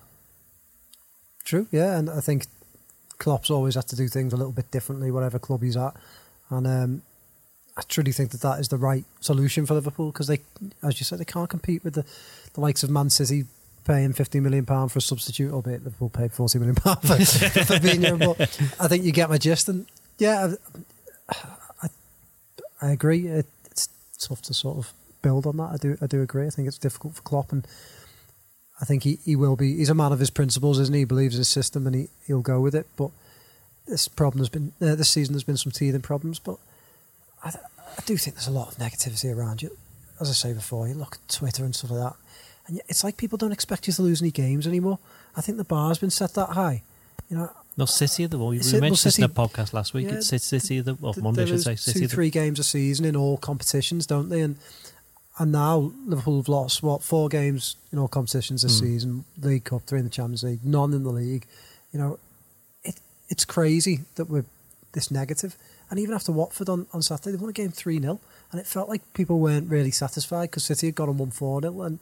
[1.45, 2.47] True, yeah, and I think
[3.19, 5.95] Klopp's always had to do things a little bit differently, whatever club he's at,
[6.51, 7.03] and um,
[7.77, 10.41] I truly think that that is the right solution for Liverpool because they,
[10.83, 12.05] as you said, they can't compete with the,
[12.55, 13.45] the likes of Man City
[13.85, 17.75] paying fifty million pound for a substitute, albeit Liverpool paid forty million pound for, for
[17.75, 18.19] Fabinho.
[18.19, 18.41] But
[18.81, 19.87] I think you get my gist, and
[20.19, 20.55] yeah,
[21.29, 21.37] I,
[21.83, 21.89] I,
[22.81, 23.27] I agree.
[23.27, 23.89] It, it's
[24.19, 25.71] tough to sort of build on that.
[25.73, 26.47] I do, I do agree.
[26.47, 27.67] I think it's difficult for Klopp and.
[28.81, 29.77] I think he, he will be.
[29.77, 31.01] He's a man of his principles, isn't he?
[31.01, 32.87] He believes in his system and he, he'll go with it.
[32.97, 33.11] But
[33.87, 36.39] this problem has been, uh, this season there's been some teething problems.
[36.39, 36.59] But
[37.43, 39.77] I, I do think there's a lot of negativity around you.
[40.20, 42.16] As I say before, you look at Twitter and stuff like that,
[42.66, 44.99] and it's like people don't expect you to lose any games anymore.
[45.37, 46.83] I think the bar's been set that high.
[47.29, 48.51] You know, No, City of the one.
[48.51, 50.07] We City- well, mentioned this in City- a podcast last week.
[50.07, 51.77] Yeah, it's City, of the, well, Monday, should say.
[51.77, 54.41] City two, three games a season in all competitions, don't they?
[54.41, 54.57] And
[55.39, 58.87] and now Liverpool have lost what four games in all competitions this Hmm.
[58.87, 61.47] season: League Cup, three in the Champions League, none in the league.
[61.93, 62.18] You know,
[62.84, 64.45] it it's crazy that we're
[64.93, 65.57] this negative.
[65.91, 68.18] And even after Watford on, on Saturday, they won a game three 0
[68.51, 71.61] and it felt like people weren't really satisfied because City had gone and one four
[71.61, 71.99] 0 and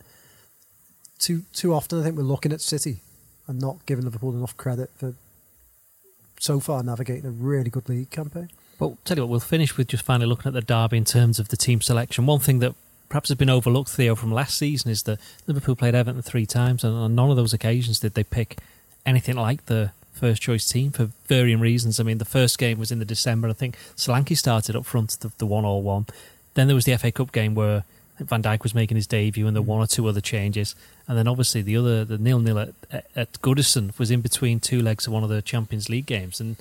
[1.18, 3.00] too too often I think we're looking at City
[3.46, 5.14] and not giving Liverpool enough credit for
[6.40, 8.50] so far navigating a really good league campaign.
[8.78, 11.38] Well, tell you what, we'll finish with just finally looking at the derby in terms
[11.38, 12.26] of the team selection.
[12.26, 12.74] One thing that
[13.08, 16.84] perhaps has been overlooked, Theo, from last season is that Liverpool played Everton three times,
[16.84, 18.58] and on none of those occasions did they pick
[19.06, 21.98] anything like the first choice team for varying reasons.
[21.98, 23.48] I mean, the first game was in the December.
[23.48, 26.06] I think Solanke started up front, the, the one all one.
[26.54, 27.84] Then there was the FA Cup game where
[28.20, 30.74] Van Dijk was making his debut, and there were one or two other changes.
[31.08, 32.74] And then obviously the other, the nil nil at,
[33.14, 36.56] at Goodison was in between two legs of one of the Champions League games, and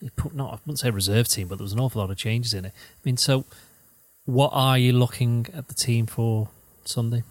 [0.00, 2.16] he put not I wouldn't say reserve team, but there was an awful lot of
[2.16, 2.72] changes in it.
[2.74, 3.44] I mean, so
[4.26, 6.48] what are you looking at the team for
[6.84, 7.22] Sunday?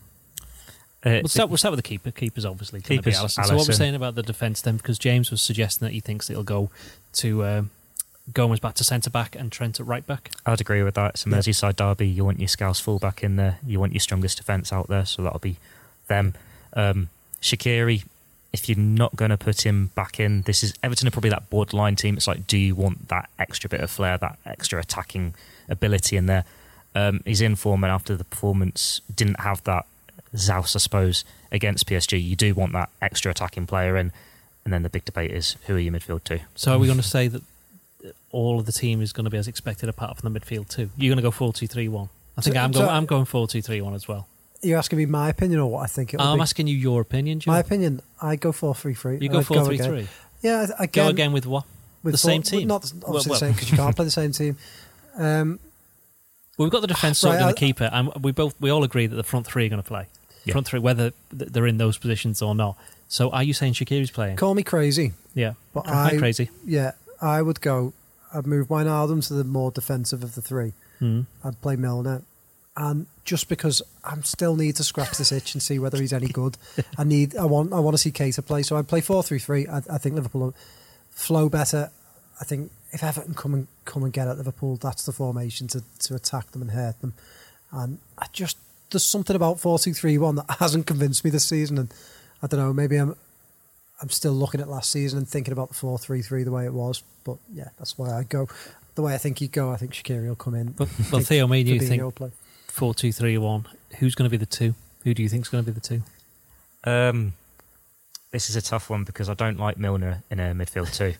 [1.06, 2.12] Uh, We'll start, we'll start with the keeper.
[2.12, 3.46] Keeper's obviously going to be Keeper's Alisson.
[3.46, 6.30] So what we're saying about the defence then, because James was suggesting that he thinks
[6.30, 6.70] it'll go
[7.14, 7.72] to um,
[8.34, 10.32] Gomez back to centre back and Trent at right back.
[10.46, 11.16] I'd agree with that.
[11.16, 11.38] It's a Yeah.
[11.38, 12.08] Merseyside derby.
[12.08, 13.58] You want your Scouse full back in there.
[13.68, 15.06] You want your strongest defence out there.
[15.06, 15.58] So that'll be
[16.08, 16.36] them.
[16.72, 17.10] Um,
[17.42, 18.06] Shaqiri,
[18.54, 21.50] if you're not going to put him back in, this is Everton are probably that
[21.50, 22.16] borderline team.
[22.16, 25.34] It's like, do you want that extra bit of flair, that extra attacking
[25.68, 26.46] ability in there?
[26.96, 29.86] Um, he's in form, and after the performance, didn't have that
[30.36, 32.22] zouse, I suppose, against PSG.
[32.24, 34.12] You do want that extra attacking player in.
[34.66, 36.40] And then the big debate is who are your midfield two?
[36.56, 37.42] So are we going to say that
[38.32, 40.90] all of the team is going to be as expected apart from the midfield too?
[40.98, 42.10] You're going to go 4 2 3 1.
[42.38, 44.28] I think So- I'm, so- going, I'm going 4 2 3 1 as well.
[44.62, 46.42] You're asking me my opinion or what I think it will I'm be?
[46.44, 47.52] asking you your opinion, Joe.
[47.52, 49.18] my opinion, I go 4 3 3.
[49.20, 50.08] you go 4 3 3.
[50.42, 51.66] Yeah, I- again, Go again with what?
[52.04, 52.68] with the four- same team?
[52.70, 54.58] Not obviously Well, the same because you can't play the same team.
[55.18, 55.60] Um,
[56.58, 58.84] Well, we've got the defence sorted Right, and the keeper, and we both we all
[58.84, 60.08] agree that the front three are going to play.
[60.46, 60.52] Yeah.
[60.54, 62.78] Front three, whether they're in those positions or not.
[63.08, 64.36] So, are you saying Shaqiri's playing?
[64.38, 66.50] call me crazy, Yeah, but Hi, I crazy.
[66.66, 66.92] yeah,
[67.22, 67.94] I would go.
[68.34, 70.74] I'd move Wijnaldum to the more defensive of the three.
[71.00, 71.22] Hmm.
[71.44, 72.24] I'd play Milner,
[72.76, 76.28] and just because I still need to scratch this itch and see whether he's any
[76.28, 76.58] good,
[76.98, 77.36] I need.
[77.36, 77.72] I want.
[77.74, 78.64] I want to see Keita play.
[78.64, 79.66] So I'd play four three three.
[79.68, 80.54] I, I think Liverpool
[81.10, 81.90] flow better.
[82.42, 85.84] I think if Everton come and come and get at Liverpool, that's the formation to,
[86.00, 87.14] to attack them and hurt them.
[87.72, 88.58] And I just
[88.92, 91.78] there's something about four two three one that hasn't convinced me this season.
[91.78, 91.94] And
[92.42, 92.72] I don't know.
[92.72, 93.16] Maybe I'm
[94.02, 96.66] I'm still looking at last season and thinking about the four three three the way
[96.66, 97.04] it was.
[97.24, 98.48] But yeah, that's why I go.
[98.96, 100.68] The way I think he'd go, I think Shaqiri will come in.
[100.72, 102.32] But, I well, Theo, me and you Fabinho think will play.
[102.68, 103.66] 4-3-1.
[103.98, 104.76] Who's going to be the two?
[105.04, 106.04] Who do you think is going to be the two?
[106.84, 107.34] Um,
[108.30, 111.16] this is a tough one because I don't like Milner in a midfield two,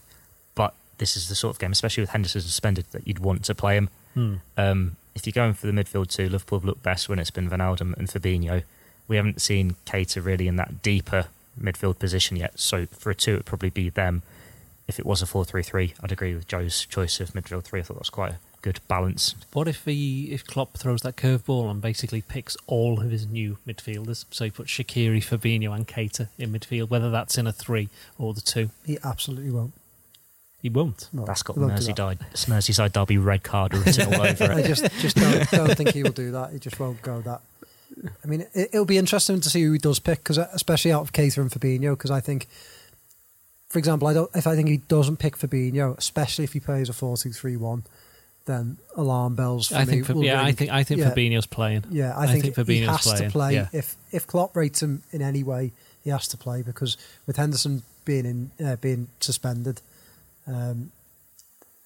[0.54, 3.54] But this is the sort of game, especially with Henderson suspended, that you'd want to
[3.54, 3.90] play him.
[4.14, 4.36] Hmm.
[4.56, 7.50] Um, if you're going for the midfield two, Liverpool have looked best when it's been
[7.50, 8.64] Wijnaldum and Fabinho.
[9.10, 11.26] We haven't seen Keita really in that deeper
[11.62, 12.58] midfield position yet.
[12.58, 14.22] So for a two, it'd probably be them.
[14.88, 17.82] If it was a 4 3 3, I'd agree with Joe's choice of midfield three.
[17.82, 19.36] I thought that was quite a good balance.
[19.52, 23.58] What if he if Klopp throws that curveball and basically picks all of his new
[23.68, 24.24] midfielders?
[24.32, 28.34] So he puts Shaqiri, Fabinho, and Keita in midfield, whether that's in a three or
[28.34, 28.70] the two.
[28.86, 29.74] He absolutely won't.
[30.64, 31.10] He won't.
[31.12, 31.96] No, That's got he won't do that.
[31.98, 34.50] Merseyside, Merseyside Derby red card written all over it.
[34.50, 34.68] I it.
[34.68, 36.54] just just don't, don't think he will do that.
[36.54, 37.42] He just won't go that.
[38.24, 41.02] I mean, it, it'll be interesting to see who he does pick, because especially out
[41.02, 42.48] of Keita and Fabinho, because I think,
[43.68, 46.88] for example, I don't if I think he doesn't pick Fabinho, especially if he plays
[46.88, 47.84] a four two three one,
[48.46, 49.68] then alarm bells.
[49.68, 49.98] For I think.
[49.98, 50.72] me Fab- will yeah, I think.
[50.72, 51.12] I think yeah.
[51.12, 51.84] Fabinho's playing.
[51.90, 53.54] Yeah, I, I think, think he has playing, to play.
[53.56, 53.68] yeah.
[53.74, 55.74] If if Klopp rates him in any way,
[56.06, 56.96] he has to play because
[57.28, 59.82] with Henderson being in uh, being suspended,
[60.48, 60.92] um,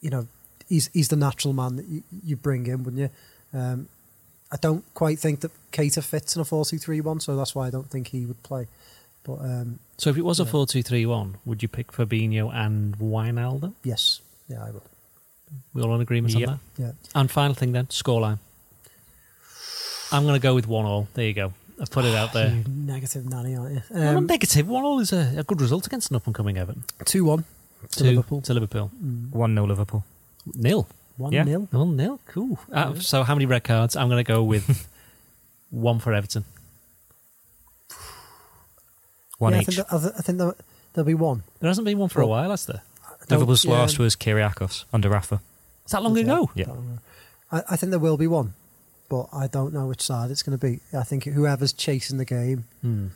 [0.01, 0.27] you know,
[0.67, 3.09] he's he's the natural man that you, you bring in, wouldn't you?
[3.59, 3.87] Um,
[4.51, 7.89] I don't quite think that Keita fits in a 4-2-3-1, so that's why I don't
[7.89, 8.67] think he would play.
[9.23, 10.51] But um, So if it was a Yeah.
[10.51, 13.73] four two three one, would you pick Fabinho and Wijnaldum?
[13.83, 14.83] yes, yeah, I would.
[15.73, 16.49] We all in agreement Yep.
[16.49, 16.81] on that.
[16.81, 18.39] Yeah, And final thing then, scoreline.
[20.11, 21.07] I'm going to go with one all.
[21.13, 21.53] There you go.
[21.81, 22.49] I've put it out there.
[22.55, 23.81] You negative nanny, aren't you?
[23.89, 24.67] Well, Um, negative.
[24.67, 26.85] One all is a, a good result against an up and coming Everton.
[27.05, 27.43] Two one
[27.91, 28.41] to Two Liverpool.
[28.41, 28.91] To Liverpool.
[29.31, 30.03] 1 0 Liverpool.
[30.55, 30.87] Nil.
[31.17, 31.43] One Yeah.
[31.43, 31.67] nil.
[31.73, 32.19] Oh, nil.
[32.27, 32.59] Cool.
[32.71, 33.95] Uh, so how many red cards?
[33.95, 34.87] I'm going to go with
[35.71, 36.45] one for Everton.
[39.39, 39.65] 1 Yeah, I each.
[39.67, 40.55] think, that, I, th- I think there,
[40.93, 41.43] there'll be one.
[41.59, 42.81] There hasn't been one for a while, has there?
[43.05, 45.41] I don't- Liverpool's yeah, last was Kyrgiakos under Rafa.
[45.85, 46.23] Is that long Yeah.
[46.23, 46.51] ago?
[46.55, 46.65] Yeah.
[46.65, 46.99] don't.
[47.51, 48.53] I, I think there will be one,
[49.09, 50.79] but I don't know which side it's going to be.
[50.93, 53.07] I think whoever's chasing the game Hmm.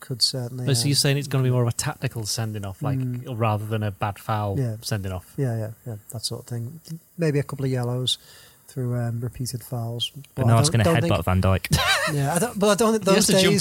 [0.00, 0.66] Could certainly.
[0.68, 2.82] Oh, so um, you're saying it's going to be more of a tactical sending off,
[2.82, 3.24] like Mm.
[3.36, 4.76] rather than a bad foul Yeah.
[4.80, 5.32] sending off.
[5.36, 6.80] yeah, yeah, yeah, that sort of thing.
[7.16, 8.18] Maybe a couple of yellows
[8.68, 10.12] through um, repeated fouls.
[10.34, 11.78] But I no, it's don't- going to don't headbutt Van Dijk.
[12.14, 13.60] Yeah, I don't, but I don't think those days.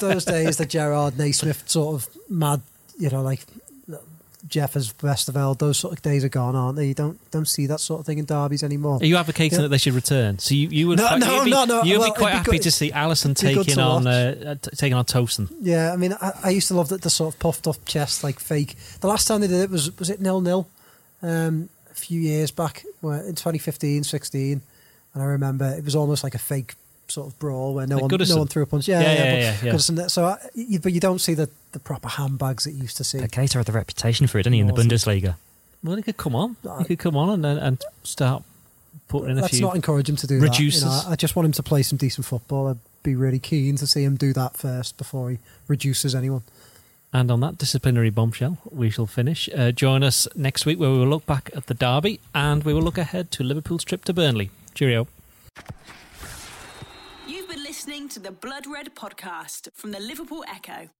[0.00, 2.60] those days, the Gerrard Naismith sort of mad,
[2.98, 3.40] you know, like
[4.48, 6.86] Jeffers, Westerveld, those sort of days are gone, aren't they?
[6.88, 8.98] You don't don't see that sort of thing in derbies anymore.
[9.00, 9.62] Are you advocating Yeah.
[9.62, 10.38] that they should return?
[10.38, 11.82] So you, you would No, quite, no, you'd be, no, no.
[11.82, 14.68] You'd Well, be quite be happy good- to see Alisson good taking on uh, uh,
[14.76, 15.48] taking on Tosun.
[15.60, 18.22] Yeah, I mean, I, I used to love that the sort of puffed up chest,
[18.22, 18.76] like fake.
[19.00, 20.68] The last time they did it was was it nil nil.
[21.22, 24.60] Um, a few years back in 2015, 16,
[25.14, 26.74] and I remember it was almost like a fake
[27.08, 28.30] sort of brawl where no Like one Goodison.
[28.30, 28.88] no one threw a punch.
[28.88, 30.06] Yeah, Yeah, yeah, yeah, but, yeah, yeah.
[30.08, 33.04] So I, you, but you don't see the, the proper handbags that you used to
[33.04, 33.20] see.
[33.20, 35.36] But Keita had the reputation for it, didn't he, in the Bundesliga?
[35.84, 36.56] Well, he could come on.
[36.78, 38.42] He could come on and and start
[39.08, 39.66] putting in a Let's few.
[39.66, 40.82] not encourage him to do reduces.
[40.82, 40.88] that.
[40.88, 42.66] You know, I just want him to play some decent football.
[42.68, 45.38] I'd be really keen to see him do that first before he
[45.68, 46.42] reduces anyone.
[47.12, 49.48] And on that disciplinary bombshell, we shall finish.
[49.56, 52.74] Uh, join us next week where we will look back at the derby and we
[52.74, 54.50] will look ahead to Liverpool's trip to Burnley.
[54.74, 55.06] Cheerio.
[57.86, 60.90] Listening to the Blood Red podcast from the Liverpool Echo.